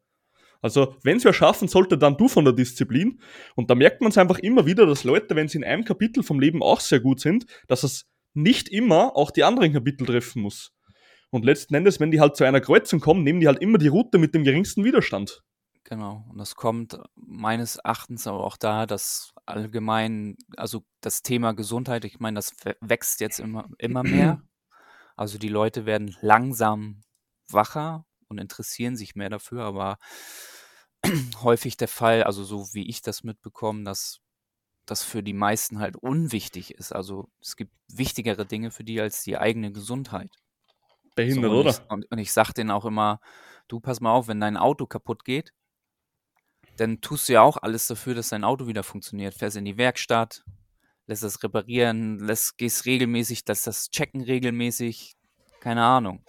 [0.62, 3.20] Also, wenn es schaffen sollte, dann du von der Disziplin.
[3.54, 6.22] Und da merkt man es einfach immer wieder, dass Leute, wenn sie in einem Kapitel
[6.22, 10.42] vom Leben auch sehr gut sind, dass es nicht immer auch die anderen Kapitel treffen
[10.42, 10.72] muss.
[11.30, 13.88] Und letzten Endes, wenn die halt zu einer Kreuzung kommen, nehmen die halt immer die
[13.88, 15.42] Route mit dem geringsten Widerstand.
[15.84, 16.24] Genau.
[16.30, 22.18] Und das kommt meines Erachtens aber auch da, dass allgemein, also das Thema Gesundheit, ich
[22.18, 24.42] meine, das wächst jetzt immer, immer mehr.
[25.14, 27.02] Also die Leute werden langsam
[27.48, 29.98] wacher und interessieren sich mehr dafür, aber
[31.42, 34.20] häufig der Fall, also so wie ich das mitbekomme, dass
[34.86, 36.92] das für die meisten halt unwichtig ist.
[36.92, 40.30] Also es gibt wichtigere Dinge für die als die eigene Gesundheit.
[41.16, 41.70] Behindert, so, und oder?
[41.70, 43.20] Ich, und, und ich sage denen auch immer,
[43.68, 45.52] du pass mal auf, wenn dein Auto kaputt geht,
[46.76, 49.34] dann tust du ja auch alles dafür, dass dein Auto wieder funktioniert.
[49.34, 50.44] Fährst in die Werkstatt,
[51.06, 55.16] lässt es reparieren, lässt, gehst regelmäßig, lässt das checken regelmäßig,
[55.60, 56.24] keine Ahnung.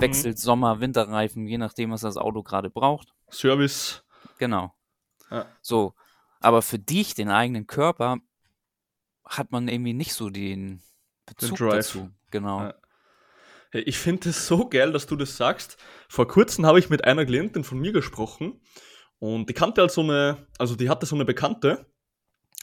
[0.00, 0.40] Wechselt mhm.
[0.40, 3.14] Sommer, Winterreifen, je nachdem, was das Auto gerade braucht.
[3.30, 4.04] Service.
[4.38, 4.74] Genau.
[5.30, 5.46] Ja.
[5.60, 5.94] So,
[6.40, 8.18] aber für dich, den eigenen Körper,
[9.24, 10.82] hat man irgendwie nicht so den
[11.26, 12.10] Bezug den dazu.
[12.30, 12.60] Genau.
[12.62, 12.74] Ja.
[13.72, 15.78] Ich finde es so geil, dass du das sagst.
[16.08, 18.60] Vor kurzem habe ich mit einer Klientin von mir gesprochen
[19.18, 21.86] und die kannte halt so eine, also die hatte so eine Bekannte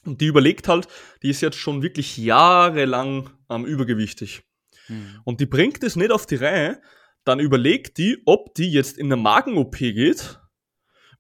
[0.06, 0.88] und die überlegt halt,
[1.24, 4.44] die ist jetzt schon wirklich jahrelang ähm, übergewichtig.
[4.86, 5.22] Hm.
[5.24, 6.82] Und die bringt es nicht auf die Reihe,
[7.30, 10.40] dann überlegt die, ob die jetzt in eine Magen-OP geht,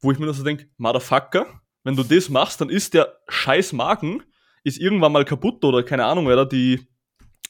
[0.02, 4.24] wo ich mir so denke, Motherfucker, wenn du das machst, dann ist der scheiß Magen,
[4.63, 6.88] ist irgendwann mal kaputt oder keine Ahnung, oder die,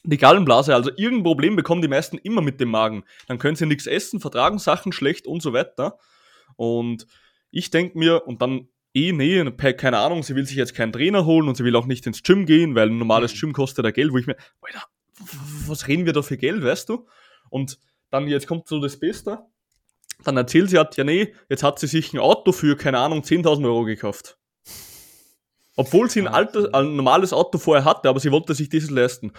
[0.04, 3.04] die Gallenblase, also irgendein Problem bekommen die meisten immer mit dem Magen.
[3.26, 5.98] Dann können sie nichts essen, vertragen Sachen schlecht und so weiter.
[6.56, 7.06] Und
[7.50, 9.44] ich denke mir, und dann eh, nee,
[9.74, 12.22] keine Ahnung, sie will sich jetzt keinen Trainer holen und sie will auch nicht ins
[12.22, 13.38] Gym gehen, weil ein normales mhm.
[13.38, 14.84] Gym kostet ja Geld, wo ich mir, Alter,
[15.66, 17.06] was reden wir da für Geld, weißt du?
[17.50, 17.78] Und
[18.10, 19.38] dann, jetzt kommt so das Beste,
[20.24, 23.20] dann erzählt sie hat, ja nee, jetzt hat sie sich ein Auto für, keine Ahnung,
[23.22, 24.36] 10.000 Euro gekauft.
[25.76, 29.32] Obwohl sie ein, altes, ein normales Auto vorher hatte, aber sie wollte sich dieses leisten.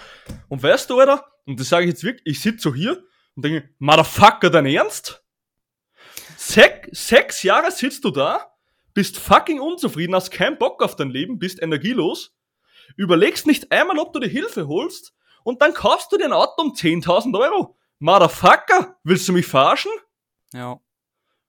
[0.49, 3.03] Und weißt du, Alter, und das sage ich jetzt wirklich, ich sitze so hier
[3.35, 5.23] und denke, Motherfucker, dein Ernst?
[6.37, 8.51] Sech, sechs Jahre sitzt du da,
[8.93, 12.35] bist fucking unzufrieden, hast keinen Bock auf dein Leben, bist energielos,
[12.97, 16.61] überlegst nicht einmal, ob du dir Hilfe holst und dann kaufst du dir ein Auto
[16.63, 17.77] um 10.000 Euro.
[18.01, 19.91] Motherfucker, willst du mich verarschen?
[20.53, 20.79] Ja.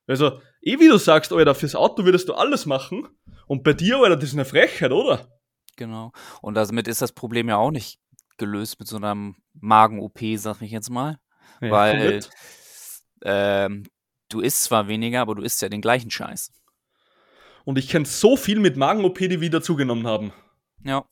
[0.07, 3.09] Also, eh wie du sagst, Alter, fürs Auto würdest du alles machen
[3.47, 5.41] und bei dir, Alter, das ist eine Frechheit, oder?
[5.77, 6.13] Genau.
[6.43, 7.99] Und damit ist das Problem ja auch nicht
[8.37, 11.19] gelöst mit so einem Magen-OP, sag ich jetzt mal.
[11.63, 12.21] Ja, weil
[13.25, 13.85] ähm,
[14.29, 16.53] du isst zwar weniger, aber du isst ja den gleichen Scheiß.
[17.65, 20.35] Und ich kenne so viel mit Magen-OP, die wieder zugenommen haben.
[20.85, 21.07] Ja.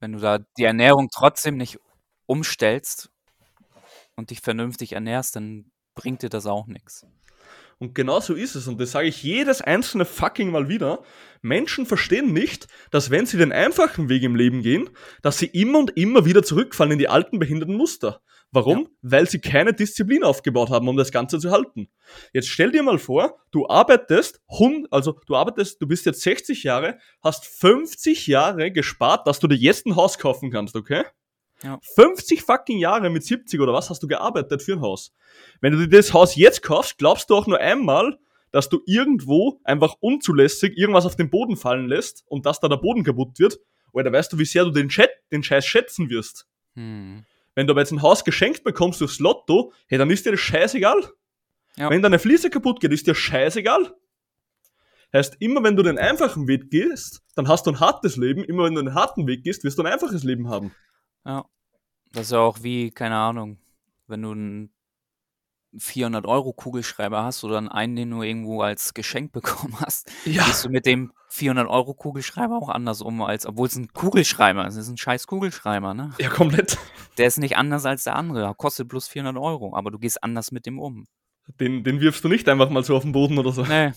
[0.00, 1.78] Wenn du da die Ernährung trotzdem nicht
[2.26, 3.10] umstellst
[4.16, 7.06] und dich vernünftig ernährst, dann bringt dir das auch nichts.
[7.78, 8.68] Und genau so ist es.
[8.68, 11.02] Und das sage ich jedes einzelne fucking Mal wieder.
[11.40, 14.90] Menschen verstehen nicht, dass wenn sie den einfachen Weg im Leben gehen,
[15.22, 18.20] dass sie immer und immer wieder zurückfallen in die alten behinderten Muster.
[18.52, 18.80] Warum?
[18.80, 18.86] Ja.
[19.02, 21.88] Weil sie keine Disziplin aufgebaut haben, um das Ganze zu halten.
[22.34, 24.42] Jetzt stell dir mal vor, du arbeitest,
[24.90, 29.56] also du arbeitest, du bist jetzt 60 Jahre, hast 50 Jahre gespart, dass du dir
[29.56, 31.04] jetzt ein Haus kaufen kannst, okay?
[31.62, 31.78] Ja.
[31.94, 35.12] 50 fucking Jahre mit 70 oder was hast du gearbeitet für ein Haus?
[35.60, 38.18] Wenn du dir das Haus jetzt kaufst, glaubst du auch nur einmal,
[38.50, 42.76] dass du irgendwo einfach unzulässig irgendwas auf den Boden fallen lässt und dass da der
[42.76, 43.60] Boden kaputt wird.
[43.92, 46.46] Oder weißt du, wie sehr du den, Chat, den Scheiß schätzen wirst?
[46.74, 47.24] Hm.
[47.54, 50.40] Wenn du aber jetzt ein Haus geschenkt bekommst durchs Lotto, hey, dann ist dir das
[50.40, 51.02] scheißegal.
[51.76, 51.90] Ja.
[51.90, 53.94] Wenn deine Fliese kaputt geht, ist dir scheißegal.
[55.12, 58.44] Heißt, immer wenn du den einfachen Weg gehst, dann hast du ein hartes Leben.
[58.44, 60.72] Immer wenn du einen harten Weg gehst, wirst du ein einfaches Leben haben.
[61.24, 61.44] Ja.
[62.12, 63.58] Das ist ja auch wie, keine Ahnung,
[64.08, 64.72] wenn du einen
[65.76, 70.44] 400-Euro-Kugelschreiber hast oder einen, den du irgendwo als Geschenk bekommen hast, Ja.
[70.44, 74.74] gehst du mit dem 400-Euro-Kugelschreiber auch anders um, als obwohl es ein Kugelschreiber ist.
[74.74, 76.12] Es ist ein scheiß Kugelschreiber, ne?
[76.18, 76.76] Ja, komplett.
[77.18, 80.50] Der ist nicht anders als der andere, kostet bloß 400 Euro, aber du gehst anders
[80.50, 81.06] mit dem um.
[81.60, 83.62] Den, den wirfst du nicht einfach mal so auf den Boden oder so.
[83.64, 83.92] Nee,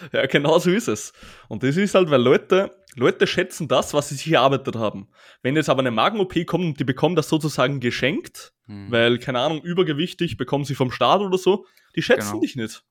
[0.12, 1.12] Ja, genau so ist es.
[1.48, 5.08] Und das ist halt, weil Leute, Leute schätzen das, was sie sich erarbeitet haben.
[5.42, 8.90] Wenn jetzt aber eine Magen-OP kommt und die bekommen das sozusagen geschenkt, hm.
[8.90, 12.40] weil, keine Ahnung, übergewichtig, bekommen sie vom Staat oder so, die schätzen Genau.
[12.40, 12.84] dich nicht.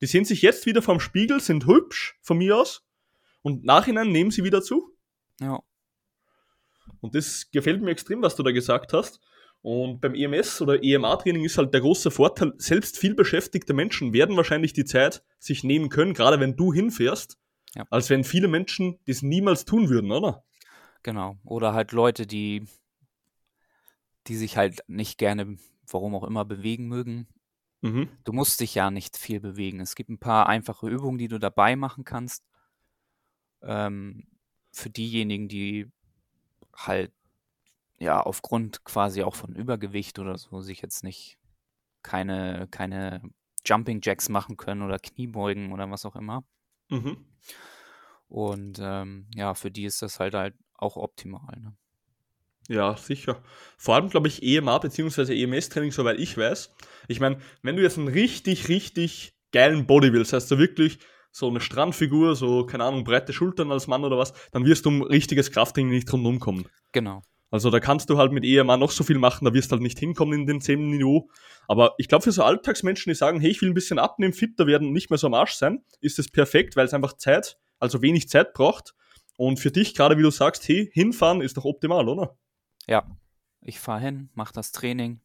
[0.00, 2.86] Die sehen sich jetzt wieder vorm Spiegel, sind hübsch, von mir aus,
[3.42, 4.94] und nachhinein nehmen sie wieder zu.
[5.40, 5.60] ja,
[7.00, 9.20] Und das gefällt mir extrem, was du da gesagt hast.
[9.62, 14.36] Und beim EMS oder EMA-Training ist halt der große Vorteil, selbst viel beschäftigte Menschen werden
[14.36, 17.38] wahrscheinlich die Zeit sich nehmen können, gerade wenn du hinfährst,
[17.74, 17.84] Ja.
[17.90, 20.44] als wenn viele Menschen das niemals tun würden, oder?
[21.02, 21.36] genau.
[21.44, 22.64] Oder halt Leute, die,
[24.26, 25.56] die sich halt nicht gerne,
[25.90, 27.26] warum auch immer, bewegen mögen.
[27.82, 28.08] Mhm.
[28.24, 29.80] Du musst dich ja nicht viel bewegen.
[29.80, 32.44] Es gibt ein paar einfache Übungen, die du dabei machen kannst.
[33.62, 34.26] Ähm,
[34.72, 35.90] für diejenigen, die
[36.74, 37.12] halt
[38.00, 41.38] ja aufgrund quasi auch von Übergewicht oder so sich jetzt nicht
[42.02, 43.22] keine, keine
[43.64, 46.44] Jumping Jacks machen können oder Kniebeugen oder was auch immer.
[46.88, 47.24] Mhm.
[48.28, 51.60] Und ähm, ja, für die ist das halt halt auch optimal.
[51.60, 51.76] Ne?
[52.68, 53.42] Ja, sicher.
[53.76, 55.42] Vor allem, glaube ich, EMA bzw.
[55.42, 56.74] EMS-Training, soweit ich weiß.
[57.08, 61.00] Ich meine, wenn du jetzt einen richtig, richtig geilen Body willst, heißt du wirklich
[61.32, 64.90] so eine Strandfigur, so, keine Ahnung, breite Schultern als Mann oder was, dann wirst du
[64.90, 66.66] um richtiges Krafttraining nicht rundum kommen.
[66.92, 67.22] Genau.
[67.50, 69.82] Also da kannst du halt mit EMA noch so viel machen, da wirst du halt
[69.82, 71.28] nicht hinkommen in den 10 Niveau.
[71.66, 74.66] Aber ich glaube, für so Alltagsmenschen, die sagen, hey, ich will ein bisschen abnehmen, fitter
[74.66, 78.02] werden nicht mehr so am Arsch sein, ist es perfekt, weil es einfach Zeit, also
[78.02, 78.94] wenig Zeit braucht.
[79.36, 82.36] Und für dich, gerade wie du sagst, hey, hinfahren ist doch optimal, oder?
[82.86, 83.04] Ja,
[83.62, 85.20] ich fahre hin, mache das Training.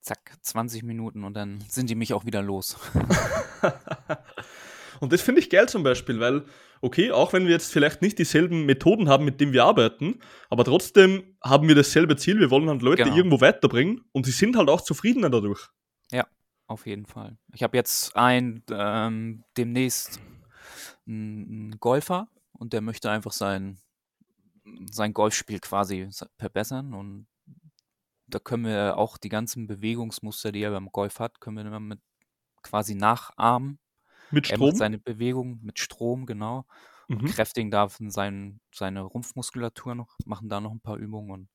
[0.00, 2.76] Zack, 20 Minuten und dann sind die mich auch wieder los.
[5.00, 6.44] Und das finde ich geil zum Beispiel, weil,
[6.80, 10.64] okay, auch wenn wir jetzt vielleicht nicht dieselben Methoden haben, mit denen wir arbeiten, aber
[10.64, 12.40] trotzdem haben wir dasselbe Ziel.
[12.40, 13.16] Wir wollen halt Leute Genau.
[13.16, 15.68] irgendwo weiterbringen und sie sind halt auch zufriedener dadurch.
[16.68, 17.38] Auf jeden Fall.
[17.54, 20.20] Ich habe jetzt ein ähm, demnächst
[21.06, 23.78] einen Golfer und der möchte einfach sein,
[24.90, 27.26] sein Golfspiel quasi verbessern und
[28.26, 31.80] da können wir auch die ganzen Bewegungsmuster, die er beim Golf hat, können wir immer
[31.80, 32.00] mit
[32.62, 33.78] quasi nachahmen.
[34.30, 34.78] Mit Er macht Strom.
[34.78, 36.66] seine Bewegung mit Strom, genau.
[37.12, 37.26] Und Mhm.
[37.26, 41.50] kräftigen darf sein, seine Rumpfmuskulatur noch, machen da noch ein paar Übungen und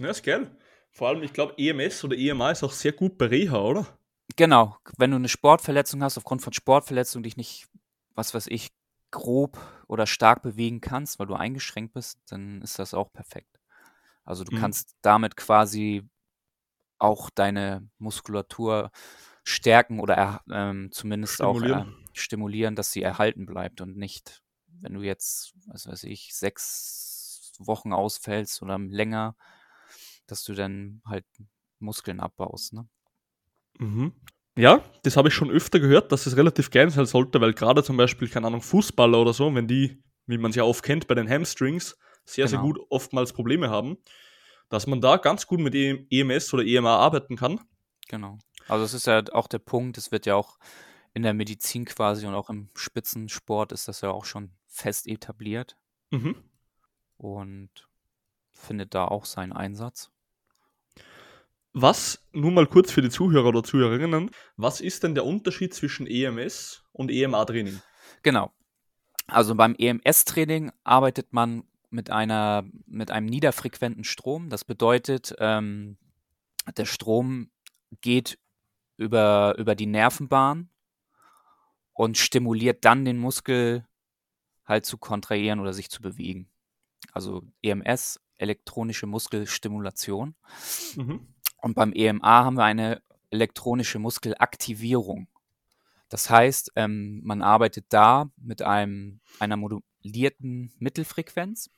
[0.00, 0.56] Ja, ist geil.
[0.90, 3.98] Vor allem, ich glaube, EMS oder EMA ist auch sehr gut bei Reha, oder?
[4.36, 7.68] Genau, wenn du eine Sportverletzung hast, aufgrund von Sportverletzung dich nicht,
[8.14, 8.70] was weiß ich,
[9.12, 13.60] grob oder stark bewegen kannst, weil du eingeschränkt bist, dann ist das auch perfekt.
[14.24, 14.52] Also du Mhm.
[14.52, 16.08] kannst damit quasi
[16.98, 18.90] auch deine Muskulatur
[19.46, 21.82] stärken oder er, ähm, zumindest auch Stimulieren.
[21.88, 24.42] ähm, stimulieren, dass sie erhalten bleibt und nicht,
[24.80, 29.36] wenn du jetzt, was weiß ich, sechs Wochen ausfällst oder länger,
[30.26, 31.26] dass du dann halt
[31.78, 32.72] Muskeln abbaust.
[32.74, 32.88] Ne?
[33.78, 34.12] Mhm.
[34.58, 37.82] Ja, das habe ich schon öfter gehört, dass es relativ geil sein sollte, weil gerade
[37.82, 41.06] zum Beispiel, keine Ahnung, Fußballer oder so, wenn die, wie man es ja oft kennt,
[41.08, 42.62] bei den Hamstrings sehr, sehr Genau.
[42.66, 43.98] gut oftmals Probleme haben,
[44.70, 47.60] dass man da ganz gut mit E- EMS oder EMA arbeiten kann.
[48.08, 48.38] Genau.
[48.68, 50.58] Also das ist ja auch der Punkt, es wird ja auch
[51.14, 55.76] in der Medizin quasi und auch im Spitzensport ist das ja auch schon fest etabliert
[56.10, 56.36] Mhm.
[57.16, 57.70] und
[58.52, 60.10] findet da auch seinen Einsatz.
[61.72, 66.06] Was, nur mal kurz für die Zuhörer oder Zuhörerinnen, was ist denn der Unterschied zwischen
[66.06, 67.82] EMS und EMA-Training?
[68.22, 68.50] Genau.
[69.26, 74.48] Also beim EMS-Training arbeitet man mit einer, mit einem niederfrequenten Strom.
[74.48, 75.98] Das bedeutet, ähm,
[76.76, 77.50] der Strom
[78.00, 78.38] geht
[78.96, 80.70] über, über die Nervenbahn
[81.92, 83.86] und stimuliert dann den Muskel
[84.64, 86.50] halt zu kontrahieren oder sich zu bewegen.
[87.12, 90.34] Also EMS, elektronische Muskelstimulation.
[90.96, 91.34] Mhm.
[91.62, 95.28] Und beim EMA haben wir eine elektronische Muskelaktivierung.
[96.08, 101.70] Das heißt, ähm, man arbeitet da mit einem, einer modulierten Mittelfrequenz.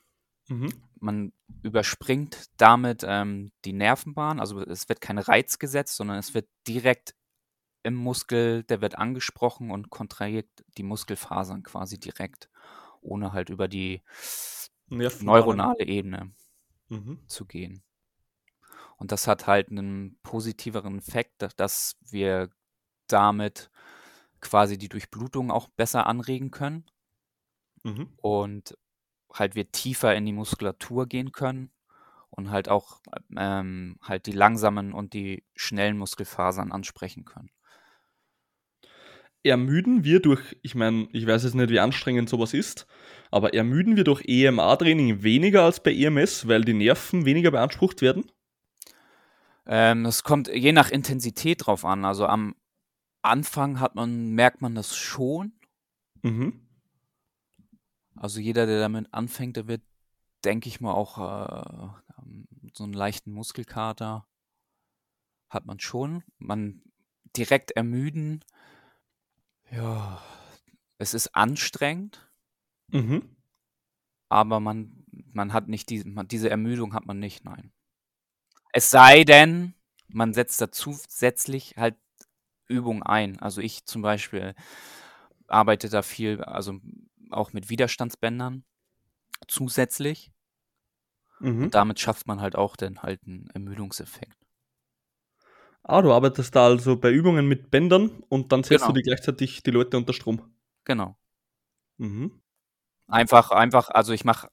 [0.49, 0.73] Mhm.
[1.01, 1.33] Man
[1.63, 4.41] überspringt damit ähm, die Nervenbahn.
[4.41, 7.15] Also es wird kein Reiz gesetzt, sondern es wird direkt
[7.85, 12.51] im Muskel, der wird angesprochen und kontrahiert die Muskelfasern quasi direkt,
[13.03, 14.03] ohne halt über die
[15.21, 16.33] neuronale Ebene
[16.91, 17.19] Mhm.
[17.29, 17.83] zu gehen.
[18.99, 22.51] Und das hat halt einen positiveren Effekt, da- dass wir
[23.09, 23.71] damit
[24.41, 26.85] quasi die Durchblutung auch besser anregen können
[27.85, 28.09] Mhm.
[28.23, 28.77] und
[29.33, 31.71] halt wir tiefer in die Muskulatur gehen können
[32.31, 33.01] und halt auch
[33.37, 37.51] ähm, halt die langsamen und die schnellen Muskelfasern ansprechen können.
[39.43, 42.87] Ermüden wir durch, ich meine, ich weiß jetzt nicht, wie anstrengend sowas ist,
[43.31, 48.31] aber ermüden wir durch EMA-Training weniger als bei EMS, weil die Nerven weniger beansprucht werden?
[49.67, 52.05] Ähm, es kommt je nach Intensität drauf an.
[52.05, 52.57] Also am
[53.23, 55.53] Anfang hat man, merkt man das schon.
[56.23, 56.68] Mhm.
[58.19, 59.83] Also jeder, der damit anfängt, der wird,
[60.45, 64.27] denke ich mal, auch äh, ähm, so einen leichten Muskelkater
[65.51, 66.23] hat man schon.
[66.39, 66.83] Man
[67.37, 68.45] direkt ermüden,
[69.71, 70.21] ja,
[70.99, 72.29] es ist anstrengend,
[72.93, 73.21] Mhm.
[74.29, 77.73] aber man, man hat nicht diese, man, diese Ermüdung hat man nicht, nein.
[78.73, 79.75] Es sei denn,
[80.09, 81.97] man setzt da zusätzlich halt
[82.69, 83.39] Übung ein.
[83.41, 84.55] Also ich zum Beispiel
[85.49, 86.81] arbeite da viel, also
[87.33, 88.65] auch mit Widerstandsbändern
[89.49, 90.33] zusätzlich.
[91.41, 91.65] Mhm.
[91.65, 94.37] Und damit schafft man halt auch dann halt einen Ermüdungseffekt.
[95.83, 98.89] Ah, du arbeitest da also bei Übungen mit Bändern und dann setzt Genau.
[98.89, 100.43] du die gleichzeitig die Leute unter Strom.
[100.85, 101.17] Genau.
[101.99, 102.43] Mhm.
[103.09, 104.49] Einfach, einfach, also ich mache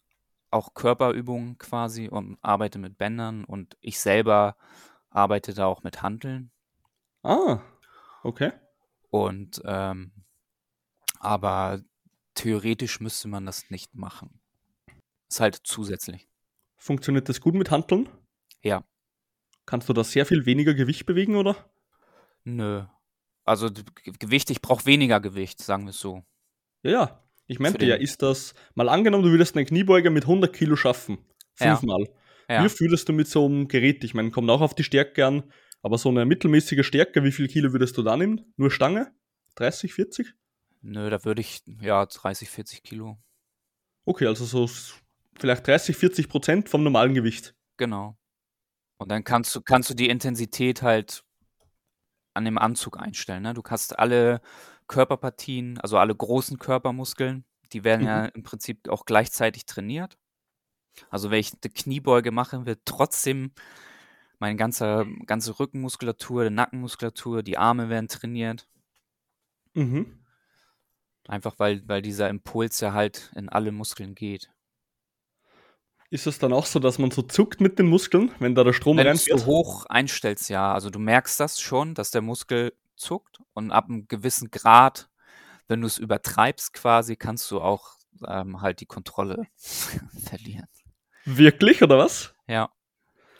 [0.51, 4.55] auch Körperübungen quasi und arbeite mit Bändern und ich selber
[5.09, 6.51] arbeite da auch mit Hanteln.
[7.23, 7.59] Ah,
[8.23, 8.51] okay.
[9.09, 10.11] Und ähm,
[11.19, 11.81] aber
[12.35, 14.39] theoretisch müsste man das nicht machen.
[15.27, 16.27] Ist halt zusätzlich.
[16.77, 18.07] Funktioniert das gut mit Hanteln?
[18.61, 18.83] Ja.
[19.65, 21.55] Kannst du da sehr viel weniger Gewicht bewegen, oder?
[22.43, 22.83] Nö.
[23.43, 23.69] Also
[24.19, 26.23] Gewicht, ich brauche weniger Gewicht, sagen wir es so.
[26.83, 27.23] Ja, ja.
[27.47, 31.19] Ich meinte ja, ist das, mal angenommen, du würdest eine Kniebeuge mit 100 Kilo schaffen.
[31.53, 32.07] Fünfmal.
[32.49, 32.63] Ja.
[32.63, 34.03] Wie fühlst du mit so einem Gerät?
[34.03, 35.43] Ich meine, kommt auch auf die Stärke an,
[35.81, 38.53] aber so eine mittelmäßige Stärke, wie viel Kilo würdest du da nehmen?
[38.57, 39.13] Nur Stange?
[39.55, 40.35] 30, 40?
[40.87, 43.17] Nö, da würde ich, ja, 30, 40 Kilo.
[44.05, 44.69] Okay, also so
[45.35, 47.55] vielleicht 30, 40 Prozent vom normalen Gewicht.
[47.77, 48.15] Genau.
[48.97, 51.23] Und dann kannst du, kannst du die Intensität halt
[52.35, 53.43] an dem Anzug einstellen.
[53.43, 53.53] Ne?
[53.55, 54.41] Du hast alle
[54.87, 58.07] Körperpartien, also alle großen Körpermuskeln, die werden Mhm.
[58.07, 60.17] ja im Prinzip auch gleichzeitig trainiert.
[61.09, 63.51] Also wenn ich eine Kniebeuge mache, wird trotzdem
[64.37, 68.67] meine ganze, ganze Rückenmuskulatur, die Nackenmuskulatur, die Arme werden trainiert.
[69.73, 70.19] Mhm.
[71.27, 74.51] Einfach weil, weil dieser Impuls ja halt in alle Muskeln geht.
[76.11, 78.73] Ist es dann auch so, dass man so zuckt mit den Muskeln, wenn da der
[78.73, 79.39] Strom Wenn du es reinfährt?
[79.39, 83.85] so hoch einstellst, ja, also du merkst das schon, dass der Muskel zuckt und ab
[83.89, 85.09] einem gewissen Grad,
[85.67, 87.95] wenn du es übertreibst quasi, kannst du auch
[88.27, 90.67] ähm, halt die Kontrolle verlieren.
[91.25, 92.33] Wirklich, oder was?
[92.47, 92.69] Ja.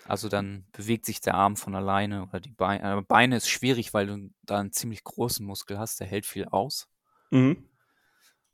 [0.07, 2.97] Also dann bewegt sich der Arm von alleine oder die Beine.
[2.97, 6.45] Äh, Beine ist schwierig, weil du da einen ziemlich großen Muskel hast, der hält viel
[6.45, 6.87] aus.
[7.31, 7.69] Mhm.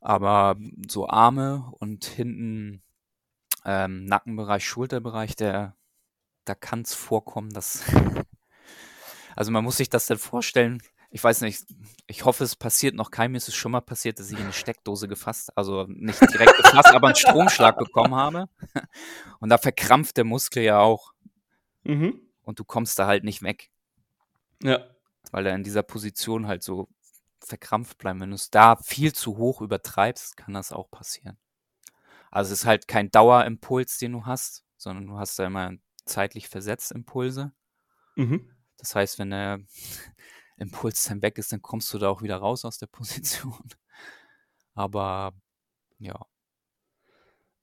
[0.01, 0.57] Aber
[0.89, 2.81] so Arme und hinten
[3.65, 5.75] ähm, Nackenbereich, Schulterbereich, der,
[6.45, 7.83] da kann es vorkommen, dass.
[9.35, 10.81] also man muss sich das dann vorstellen.
[11.13, 11.65] Ich weiß nicht,
[12.07, 13.33] ich hoffe, es passiert noch keinem.
[13.33, 16.55] Mir ist es schon mal passiert, dass ich in eine Steckdose gefasst, also nicht direkt
[16.55, 18.47] gefasst, aber einen Stromschlag bekommen habe.
[19.39, 21.13] Und da verkrampft der Muskel ja auch
[21.83, 22.21] Mhm.
[22.43, 23.71] und du kommst da halt nicht weg.
[24.61, 24.85] Ja.
[25.31, 26.87] weil er in dieser Position halt so
[27.45, 28.19] verkrampft bleibt.
[28.19, 31.37] Wenn du es da viel zu hoch übertreibst, kann das auch passieren.
[32.29, 35.73] Also es ist halt kein Dauerimpuls, den du hast, sondern du hast da immer
[36.05, 37.51] zeitlich versetzt Impulse.
[38.15, 38.49] Mhm.
[38.77, 39.59] Das heißt, wenn der
[40.57, 43.69] Impuls dann weg ist, dann kommst du da auch wieder raus aus der Position.
[44.73, 45.33] Aber
[45.99, 46.25] ja.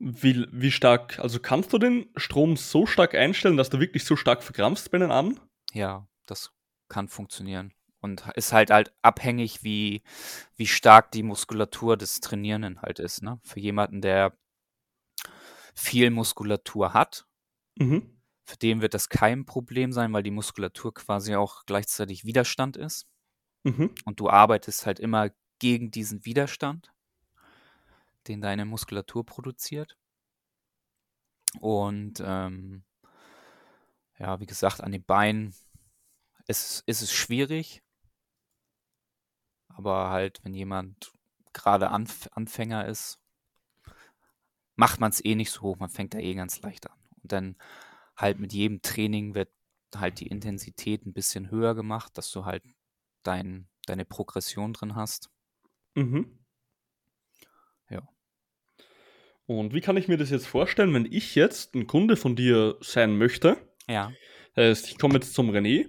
[0.01, 4.14] Wie, wie stark, also kannst du den Strom so stark einstellen, dass du wirklich so
[4.14, 5.41] stark verkrampfst bei den Armen?
[5.73, 6.53] Ja, das
[6.88, 7.75] kann funktionieren.
[8.00, 10.02] Und ist halt halt abhängig, wie,
[10.56, 13.22] wie stark die Muskulatur des Trainierenden halt ist.
[13.22, 13.40] Ne?
[13.42, 14.37] Für jemanden, der
[15.74, 17.26] viel Muskulatur hat,
[17.80, 18.20] Mhm.
[18.44, 23.06] für den wird das kein Problem sein, weil die Muskulatur quasi auch gleichzeitig Widerstand ist.
[23.64, 23.94] Mhm.
[24.04, 25.30] Und du arbeitest halt immer
[25.61, 26.92] gegen diesen Widerstand,
[28.26, 29.96] den deine Muskulatur produziert.
[31.61, 32.84] Und ähm,
[34.18, 35.54] ja, wie gesagt, an den Beinen
[36.46, 37.82] ist, ist es schwierig.
[39.79, 41.12] Aber halt, wenn jemand
[41.53, 43.21] gerade Anf Anfänger ist,
[44.75, 45.79] macht man es eh nicht so hoch.
[45.79, 46.99] Man fängt da eh ganz leicht an.
[47.23, 47.57] Und dann
[48.17, 49.51] halt mit jedem Training wird
[49.95, 52.64] halt die Intensität ein bisschen höher gemacht, dass du halt
[53.23, 55.31] dein, deine Progression drin hast.
[55.95, 56.41] Mhm.
[57.88, 58.03] Ja.
[59.47, 62.77] Und wie kann ich mir das jetzt vorstellen, wenn ich jetzt ein Kunde von dir
[62.81, 63.57] sein möchte?
[63.87, 64.12] Ja,
[64.57, 65.88] Heißt, ich komme jetzt zum René.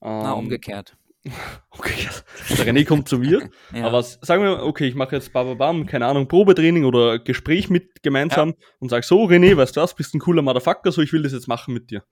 [0.00, 0.96] na, Ähm, umgekehrt.
[1.70, 2.08] Okay,
[2.50, 3.50] der René kommt zu mir.
[3.72, 3.86] Ja.
[3.86, 8.54] Aber sagen wir, okay, ich mache jetzt bababam, keine Ahnung, Probetraining oder Gespräch mit gemeinsam
[8.78, 11.32] und sag so, René, weißt du was, bist ein cooler Motherfucker, so ich will das
[11.32, 12.02] jetzt machen mit dir.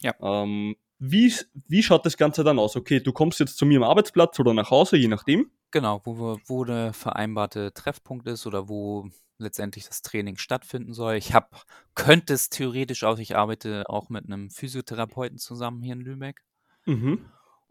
[0.00, 0.14] Ja.
[0.20, 1.32] Ähm, wie,
[1.66, 2.76] wie schaut das Ganze dann aus?
[2.76, 5.50] Okay, du kommst jetzt zu mir am Arbeitsplatz oder nach Hause, je nachdem.
[5.70, 11.14] Genau, wo, wo der vereinbarte Treffpunkt ist oder wo letztendlich das Training stattfinden soll.
[11.14, 11.48] Ich habe,
[11.94, 16.42] könnte es theoretisch auch, ich arbeite auch mit einem Physiotherapeuten zusammen hier in Lübeck.
[16.86, 17.26] Mhm.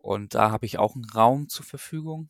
[0.08, 2.30] Und da habe ich auch einen Raum zur Verfügung,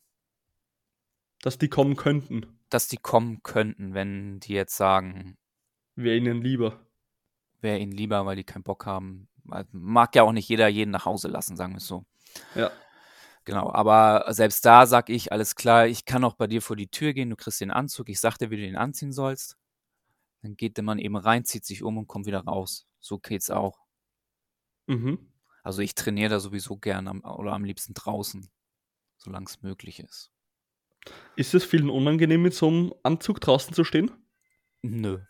[1.42, 2.58] Dass die kommen könnten.
[2.70, 5.38] dass die kommen könnten, wenn die jetzt sagen,
[5.96, 6.80] Wäre ihnen lieber.
[7.60, 9.28] wäre ihnen lieber, weil die keinen Bock haben.
[9.72, 12.04] Mag ja auch nicht jeder jeden nach Hause lassen, sagen wir es so.
[12.54, 12.70] Ja.
[13.44, 16.88] Genau, aber selbst da sag ich, alles klar, ich kann auch bei dir vor die
[16.88, 19.56] Tür gehen, du kriegst den Anzug, ich sag dir, wie du den anziehen sollst.
[20.42, 22.86] Dann geht der Mann eben rein, zieht sich um und kommt wieder raus.
[23.00, 23.78] So geht's auch.
[24.86, 25.27] Mhm.
[25.62, 28.50] Also ich trainiere da sowieso gern am, oder am liebsten draußen,
[29.16, 30.30] solange es möglich ist.
[31.36, 34.10] Ist es vielen unangenehm, mit so einem Anzug draußen zu stehen?
[34.82, 35.20] Nö.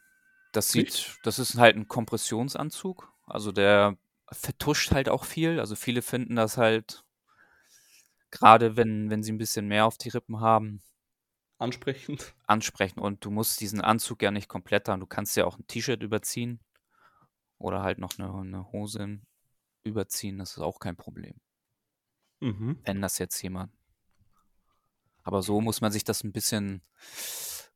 [0.53, 0.93] Das Nicht?
[0.93, 3.13] sieht, das ist halt ein Kompressionsanzug.
[3.27, 3.97] Also der
[4.31, 5.61] vertuscht halt auch viel.
[5.61, 7.05] Also viele finden das halt,
[8.31, 10.83] gerade wenn, wenn sie ein bisschen mehr auf die Rippen haben,
[11.59, 12.35] Ansprechend.
[12.47, 13.01] ansprechen.
[13.01, 15.01] Und du musst diesen Anzug ja nicht komplett haben.
[15.01, 16.61] Du kannst ja auch ein T-Shirt überziehen
[17.59, 19.21] oder halt noch eine, eine Hose
[19.85, 20.39] überziehen.
[20.39, 21.35] Das ist auch kein Problem,
[22.41, 22.79] Mhm.
[22.85, 23.73] wenn das jetzt jemand.
[25.23, 26.83] Aber so muss man sich das ein bisschen,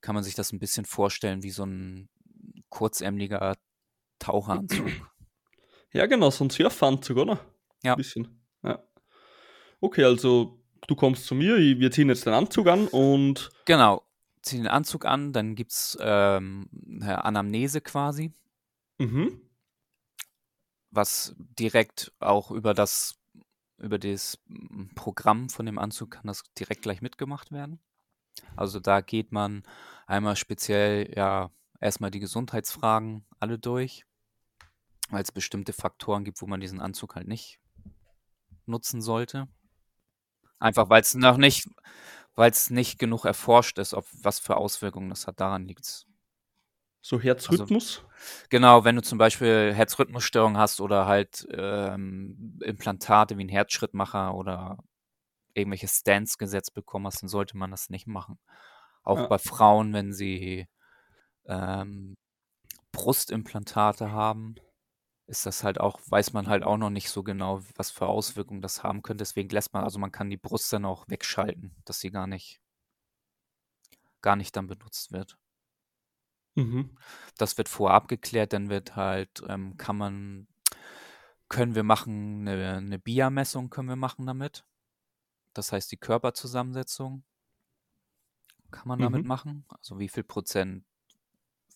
[0.00, 2.08] kann man sich das ein bisschen vorstellen wie so ein
[2.70, 3.56] kurzärmeliger
[4.18, 4.88] Taucheranzug.
[5.92, 7.38] Ja, genau, so ein Surfanzug, oder?
[7.82, 7.92] Ja.
[7.92, 8.42] Ein bisschen.
[8.62, 8.82] Ja.
[9.80, 14.02] Okay, also du kommst zu mir, wir ziehen jetzt den Anzug an und Genau.
[14.40, 16.68] Zieh den Anzug an, dann gibt es ähm,
[17.02, 18.32] Anamnese quasi,
[18.98, 19.40] mhm.
[20.92, 23.18] Was direkt auch über das,
[23.78, 27.80] über das mm, Programm von dem Anzug kann das direkt gleich mitgemacht werden.
[28.56, 29.62] Also da geht man
[30.06, 31.50] einmal speziell ja
[31.80, 34.04] erstmal die Gesundheitsfragen alle durch,
[35.10, 37.58] weil es bestimmte Faktoren gibt, wo man diesen Anzug halt nicht
[38.66, 39.48] nutzen sollte.
[40.58, 41.68] Einfach weil es noch nicht,
[42.34, 45.40] weil es nicht genug erforscht ist, ob was für Auswirkungen das hat.
[45.40, 46.06] Daran liegt es.
[47.02, 48.04] So Herzrhythmus.
[48.48, 54.78] Genau, wenn du zum Beispiel Herzrhythmusstörung hast oder halt ähm, Implantate wie ein Herzschrittmacher oder
[55.54, 58.38] irgendwelche Stents gesetzt bekommen hast, dann sollte man das nicht machen.
[59.04, 59.26] Auch Ja.
[59.26, 60.66] bei Frauen, wenn sie
[61.46, 62.14] ähm,
[62.92, 64.56] Brustimplantate haben,
[65.26, 68.62] ist das halt auch, weiß man halt auch noch nicht so genau, was für Auswirkungen
[68.62, 69.22] das haben könnte.
[69.22, 72.60] Deswegen lässt man, also man kann die Brust dann auch wegschalten, dass sie gar nicht,
[74.22, 75.36] gar nicht dann benutzt wird.
[76.54, 76.96] Mhm.
[77.38, 80.48] Das wird vorab geklärt, dann wird halt, ähm, kann man,
[81.48, 84.64] können wir machen, eine, eine BIA-Messung können wir machen damit.
[85.54, 87.24] Das heißt, die Körperzusammensetzung
[88.70, 89.28] kann man damit Mhm.
[89.28, 89.64] machen.
[89.68, 90.84] Also wie viel Prozent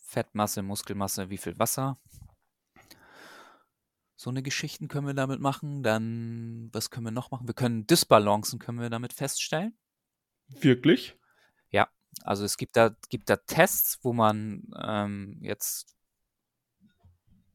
[0.01, 1.99] Fettmasse, Muskelmasse, wie viel Wasser.
[4.19, 5.83] So eine Geschichten können wir damit machen.
[5.83, 7.47] Dann, was können wir noch machen?
[7.47, 9.77] Wir können Dysbalancen können wir damit feststellen.
[10.49, 11.19] Wirklich?
[12.23, 15.95] Also es gibt da, gibt da Tests, wo man ähm, jetzt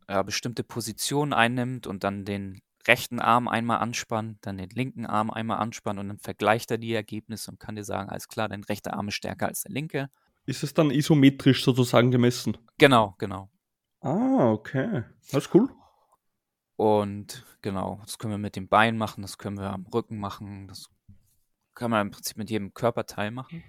[0.08, 5.30] ja, bestimmte Positionen einnimmt und dann den rechten Arm einmal anspannen, dann den linken Arm
[5.30, 8.64] einmal anspannen und dann vergleicht er die Ergebnisse und kann dir sagen, alles klar, dein
[8.64, 10.10] rechter Arm ist stärker als der linke.
[10.46, 12.58] Ist es dann isometrisch sozusagen gemessen?
[12.78, 13.50] Genau, genau.
[14.02, 15.04] Ah, okay.
[15.32, 15.70] Das ist cool.
[16.76, 20.68] Und genau, das können wir mit dem Bein machen, das können wir am Rücken machen,
[20.68, 20.90] das
[21.76, 23.64] kann man im Prinzip mit jedem Körperteil machen,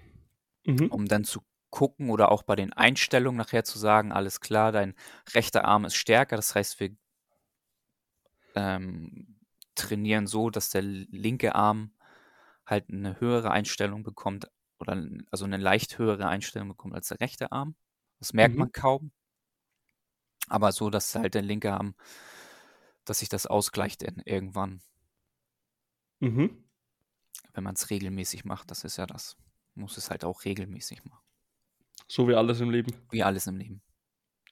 [0.65, 0.89] Mhm.
[0.89, 4.95] um dann zu gucken oder auch bei den Einstellungen nachher zu sagen, alles klar, dein
[5.33, 6.95] rechter Arm ist stärker, das heißt, wir
[8.55, 9.39] ähm,
[9.75, 11.93] trainieren so, dass der linke Arm
[12.65, 14.49] halt eine höhere Einstellung bekommt
[14.79, 15.01] oder
[15.31, 17.75] also eine leicht höhere Einstellung bekommt als der rechte Arm.
[18.19, 18.59] Das merkt Mhm.
[18.59, 19.11] man kaum.
[20.47, 21.95] Aber so, dass halt der linke Arm,
[23.05, 24.81] dass sich das ausgleicht irgendwann,
[26.21, 26.63] Mhm.
[27.53, 28.69] wenn man es regelmäßig macht.
[28.69, 29.35] Das ist ja das.
[29.75, 31.23] Muss es halt auch regelmäßig machen.
[32.07, 32.93] So wie alles im Leben.
[33.09, 33.81] Wie alles im Leben.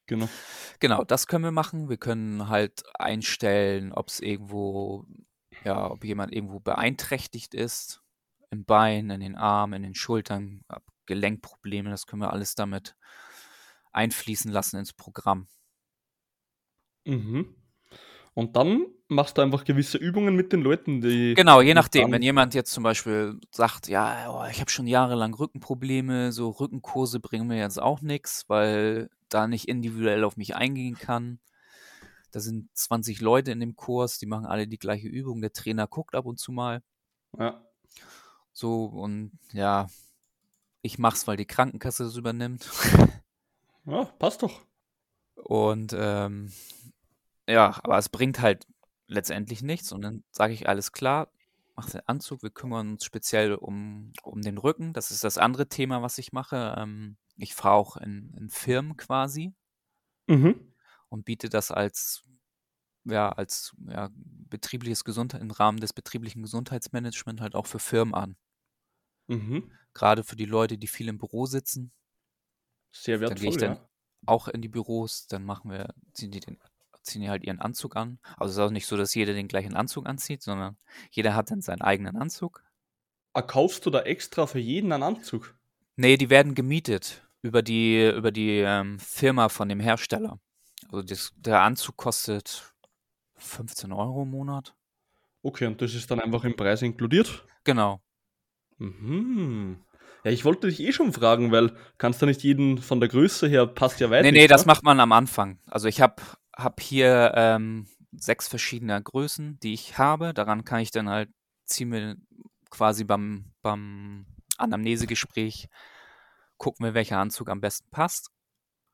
[0.07, 0.28] Genau.
[0.80, 1.89] Genau, das können wir machen.
[1.89, 5.05] Wir können halt einstellen, ob es irgendwo,
[5.63, 8.01] ja, ob jemand irgendwo beeinträchtigt ist.
[8.49, 10.65] Im Bein, in den Armen, in den Schultern,
[11.05, 11.89] Gelenkprobleme.
[11.89, 12.97] Das können wir alles damit
[13.91, 15.47] einfließen lassen ins Programm.
[17.05, 17.55] Mhm.
[18.34, 21.34] Und dann machst du einfach gewisse Übungen mit den Leuten, die.
[21.34, 22.11] Genau, je nachdem.
[22.11, 27.19] Wenn jemand jetzt zum Beispiel sagt, ja, oh, ich habe schon jahrelang Rückenprobleme, so Rückenkurse
[27.19, 31.39] bringen mir jetzt auch nichts, weil da nicht individuell auf mich eingehen kann.
[32.32, 35.41] Da sind 20 Leute in dem Kurs, die machen alle die gleiche Übung.
[35.41, 36.82] Der Trainer guckt ab und zu mal.
[37.38, 37.61] Ja.
[38.53, 39.89] So und ja,
[40.82, 42.69] ich mach's, weil die Krankenkasse das übernimmt.
[43.86, 44.61] ja, passt doch.
[45.36, 46.51] Und ähm,
[47.52, 48.68] ja, aber es bringt halt
[49.08, 49.91] letztendlich nichts.
[49.91, 51.32] Und dann sage ich, alles klar,
[51.76, 54.93] mach den Anzug, wir kümmern uns speziell um, um den Rücken.
[54.93, 56.76] Das ist das andere Thema, was ich mache.
[56.78, 59.54] Ähm, ich fahre auch in, in Firmen quasi
[60.28, 60.74] Mhm.
[61.10, 62.24] und biete das als
[63.06, 68.38] ja, als ja, betriebliches Gesundheit, im Rahmen des betrieblichen Gesundheitsmanagements halt auch für Firmen an.
[69.28, 69.72] Mhm.
[69.93, 71.91] Gerade für die Leute, die viel im Büro sitzen,
[72.91, 73.89] Sehr Dann gehe ich wertvoll, dann ja.
[74.28, 76.60] auch in die Büros, dann machen wir, ziehen die den,
[77.04, 78.20] ziehen die halt ihren Anzug an.
[78.38, 80.78] Also es ist auch nicht so, dass jeder den gleichen Anzug anzieht, sondern
[81.12, 82.64] jeder hat dann seinen eigenen Anzug.
[83.34, 85.56] Ah, kaufst du da extra für jeden einen Anzug?
[85.95, 90.39] Nee, die werden gemietet über die, über die ähm, Firma von dem Hersteller.
[90.86, 92.74] Also das, der Anzug kostet
[93.36, 94.76] 15 Euro im Monat.
[95.43, 97.45] Okay, und das ist dann einfach im Preis inkludiert?
[97.64, 98.02] Genau.
[98.78, 99.80] Mhm.
[100.24, 103.47] Ja, ich wollte dich eh schon fragen, weil kannst du nicht jeden von der Größe
[103.47, 104.68] her, passt ja weit Nee, nee, das ne?
[104.68, 105.60] macht man am Anfang.
[105.66, 106.22] Also ich habe
[106.56, 110.34] hab hier ähm, sechs verschiedene Größen, die ich habe.
[110.34, 111.30] Daran kann ich dann halt,
[111.66, 112.16] ziehen wir
[112.70, 114.26] quasi beim, beim
[114.58, 115.68] Anamnesegespräch,
[116.58, 118.32] gucken wir, welcher Anzug am besten passt.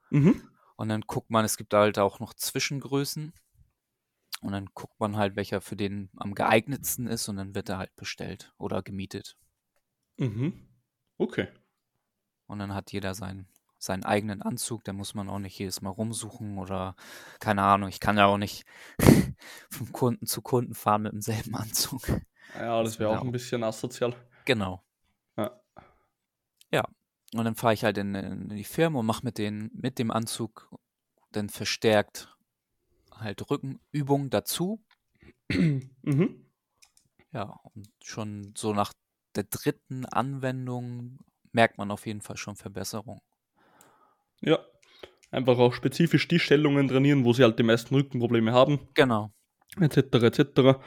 [0.09, 0.49] Mhm.
[0.75, 3.33] Und dann guckt man, es gibt halt auch noch Zwischengrößen.
[4.41, 7.79] Und dann guckt man halt, welcher für den am geeignetsten ist und dann wird er
[7.79, 9.35] halt bestellt oder gemietet.
[10.17, 10.67] Mhm.
[11.17, 11.47] Okay.
[12.45, 13.47] Und dann hat jeder seinen,
[13.79, 16.95] seinen eigenen Anzug, da muss man auch nicht jedes Mal rumsuchen oder
[17.39, 18.65] keine Ahnung, ich kann ja auch nicht
[19.69, 22.07] von Kunden zu Kunden fahren mit demselben Anzug.
[22.55, 23.19] Ja, das wäre Ja.
[23.19, 24.15] auch ein bisschen asozial.
[24.45, 24.83] Genau.
[25.37, 25.61] Ja.
[26.71, 26.83] Ja.
[27.33, 30.11] Und dann fahre ich halt in, in die Firma und mache mit, den, mit dem
[30.11, 30.73] Anzug
[31.31, 32.35] dann verstärkt
[33.11, 34.83] halt Rückenübungen dazu.
[35.51, 36.45] mhm.
[37.31, 38.93] Ja, und schon so nach
[39.35, 41.19] der dritten Anwendung
[41.51, 43.21] merkt man auf jeden Fall schon Verbesserung.
[44.41, 44.59] Ja.
[45.31, 49.31] Einfach auch spezifisch die Stellungen trainieren, wo sie halt die meisten Rückenprobleme haben, Genau.
[49.79, 49.97] etc.
[50.23, 50.79] etc.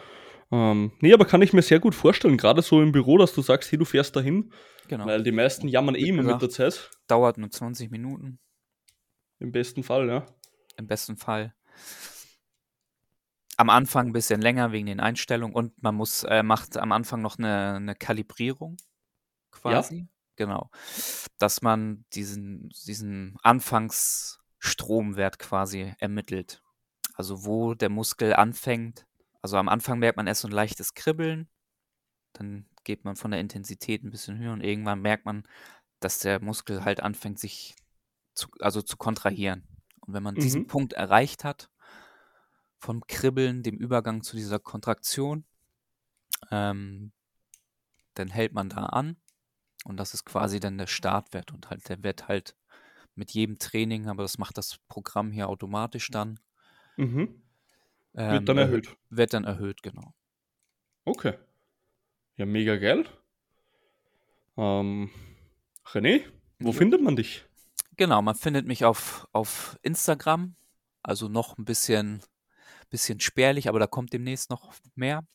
[0.50, 3.42] Ähm, nee, aber kann ich mir sehr gut vorstellen, gerade so im Büro, dass du
[3.42, 4.52] sagst, hey, du fährst dahin,
[4.88, 5.06] Genau.
[5.06, 6.90] weil die meisten jammern eh immer mit der Zeit.
[7.06, 8.38] Dauert nur 20 Minuten.
[9.38, 10.26] Im besten Fall, ja.
[10.76, 11.54] im besten Fall.
[13.56, 17.20] Am Anfang ein bisschen länger wegen den Einstellungen und man muss, äh, macht am Anfang
[17.20, 18.78] noch eine, eine Kalibrierung
[19.50, 20.08] quasi.
[20.40, 20.70] Genau.
[21.36, 26.62] Dass man diesen, diesen Anfangsstromwert quasi ermittelt.
[27.12, 29.06] Also wo der Muskel anfängt.
[29.42, 31.50] Also am Anfang merkt man erst so ein leichtes Kribbeln.
[32.32, 35.46] Dann geht man von der Intensität ein bisschen höher und irgendwann merkt man,
[35.98, 37.76] dass der Muskel halt anfängt, sich
[38.32, 39.68] zu, also zu kontrahieren.
[40.00, 40.68] Und wenn man diesen Mhm.
[40.68, 41.68] Punkt erreicht hat,
[42.78, 45.44] vom Kribbeln, dem Übergang zu dieser Kontraktion,
[46.50, 47.12] ähm,
[48.14, 49.18] dann hält man da an
[49.84, 52.56] und das ist quasi dann der Startwert und halt der wird halt
[53.14, 56.38] mit jedem Training, aber das macht das Programm hier automatisch dann.
[56.96, 57.42] Mhm.
[58.14, 58.96] ähm, Wird dann erhö- erhöht.
[59.10, 60.14] Wird dann erhöht, genau.
[61.04, 61.34] Okay.
[62.36, 63.06] Ja, mega geil.
[64.56, 65.10] Ähm,
[65.86, 66.24] René,
[66.58, 66.72] wo Jo.
[66.72, 67.44] findet man dich?
[67.96, 70.54] Genau, man findet mich auf, auf Instagram,
[71.02, 72.22] also noch ein bisschen,
[72.88, 75.26] bisschen spärlich, aber da kommt demnächst noch mehr.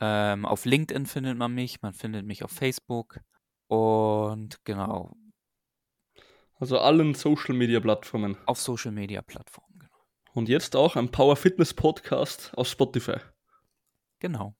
[0.00, 3.20] Ähm, auf LinkedIn findet man mich, man findet mich auf Facebook
[3.68, 5.16] und genau.
[6.58, 8.36] Also allen Social Media Plattformen.
[8.46, 10.04] Auf Social Media Plattformen, genau.
[10.34, 13.16] Und jetzt auch ein Power Fitness Podcast auf Spotify.
[14.20, 14.54] Genau.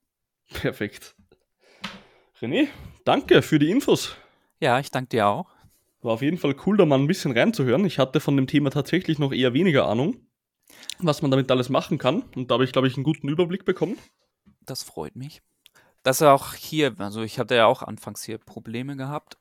[0.53, 1.17] Perfekt.
[2.41, 2.69] René,
[3.05, 4.17] danke für die Infos.
[4.61, 5.51] Ja, ich danke dir auch.
[6.03, 7.85] War auf jeden Fall cool, da mal ein bisschen reinzuhören.
[7.85, 10.17] Ich hatte von dem Thema tatsächlich noch eher weniger Ahnung,
[10.99, 12.23] was man damit alles machen kann.
[12.35, 13.97] Und da habe ich, glaube ich, einen guten Überblick bekommen.
[14.67, 15.43] Das freut mich.
[16.03, 19.39] Das ist auch hier, also ich hatte ja auch anfangs hier Probleme gehabt,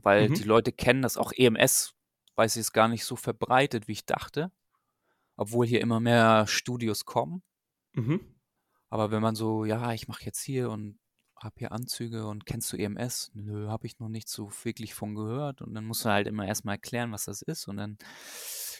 [0.00, 0.34] weil mhm.
[0.34, 1.94] die Leute kennen das auch EMS,
[2.36, 4.50] weiß ich es gar nicht so verbreitet, wie ich dachte.
[5.36, 7.42] Obwohl hier immer mehr Studios kommen.
[7.92, 8.20] Mhm.
[8.90, 10.98] Aber wenn man so, ja, ich mache jetzt hier und
[11.36, 13.30] habe hier Anzüge und kennst du EMS?
[13.34, 15.62] Nö, habe ich noch nicht so wirklich von gehört.
[15.62, 17.68] Und dann musst du halt immer erstmal erklären, was das ist.
[17.68, 17.98] Und dann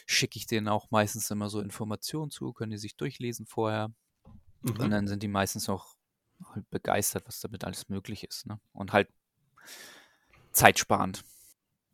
[0.05, 3.93] schicke ich denen auch meistens immer so Informationen zu, können die sich durchlesen vorher.
[4.61, 4.71] Mhm.
[4.79, 5.95] Und dann sind die meistens auch
[6.53, 8.47] halt begeistert, was damit alles möglich ist.
[8.47, 8.59] Ne?
[8.73, 9.09] Und halt
[10.51, 11.23] zeitsparend.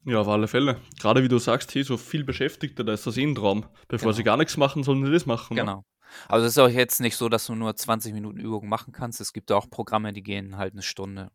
[0.06, 0.80] Ja, auf alle Fälle.
[1.00, 3.66] Gerade wie du sagst, hier so viel Beschäftigter, da ist das eh ein Traum.
[3.88, 4.18] Bevor genau.
[4.18, 5.56] sie gar nichts machen, sollen sie das machen.
[5.56, 5.62] Ne?
[5.62, 5.78] Genau.
[5.78, 5.84] Ne?
[6.28, 9.20] Also es ist auch jetzt nicht so, dass du nur 20 Minuten Übung machen kannst.
[9.20, 11.32] Es gibt auch Programme, die gehen halt eine Stunde.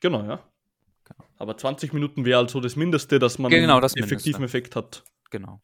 [0.00, 0.46] Genau, ja.
[1.04, 1.28] Genau.
[1.38, 4.58] Aber 20 Minuten wäre also das Mindeste, dass man genau, das einen effektiven Mindeste.
[4.58, 5.04] Effekt hat.
[5.30, 5.60] Genau.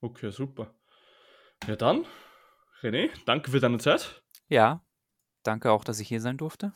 [0.00, 0.74] Okay, super.
[1.66, 2.04] Ja dann,
[2.82, 4.22] René, danke für deine Zeit.
[4.48, 4.82] Ja,
[5.42, 6.72] danke auch, dass ich hier sein durfte.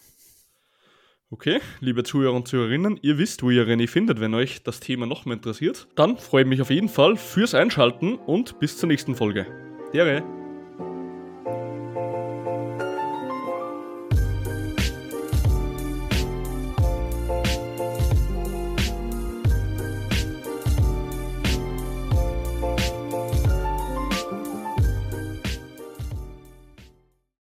[1.31, 5.07] Okay, liebe Zuhörer und Zuhörerinnen, ihr wisst, wo ihr René findet, wenn euch das Thema
[5.07, 5.89] noch mehr interessiert.
[5.97, 9.47] Dann freue ich mich auf jeden Fall fürs Einschalten und bis zur nächsten Folge.
[9.95, 10.42] Dere.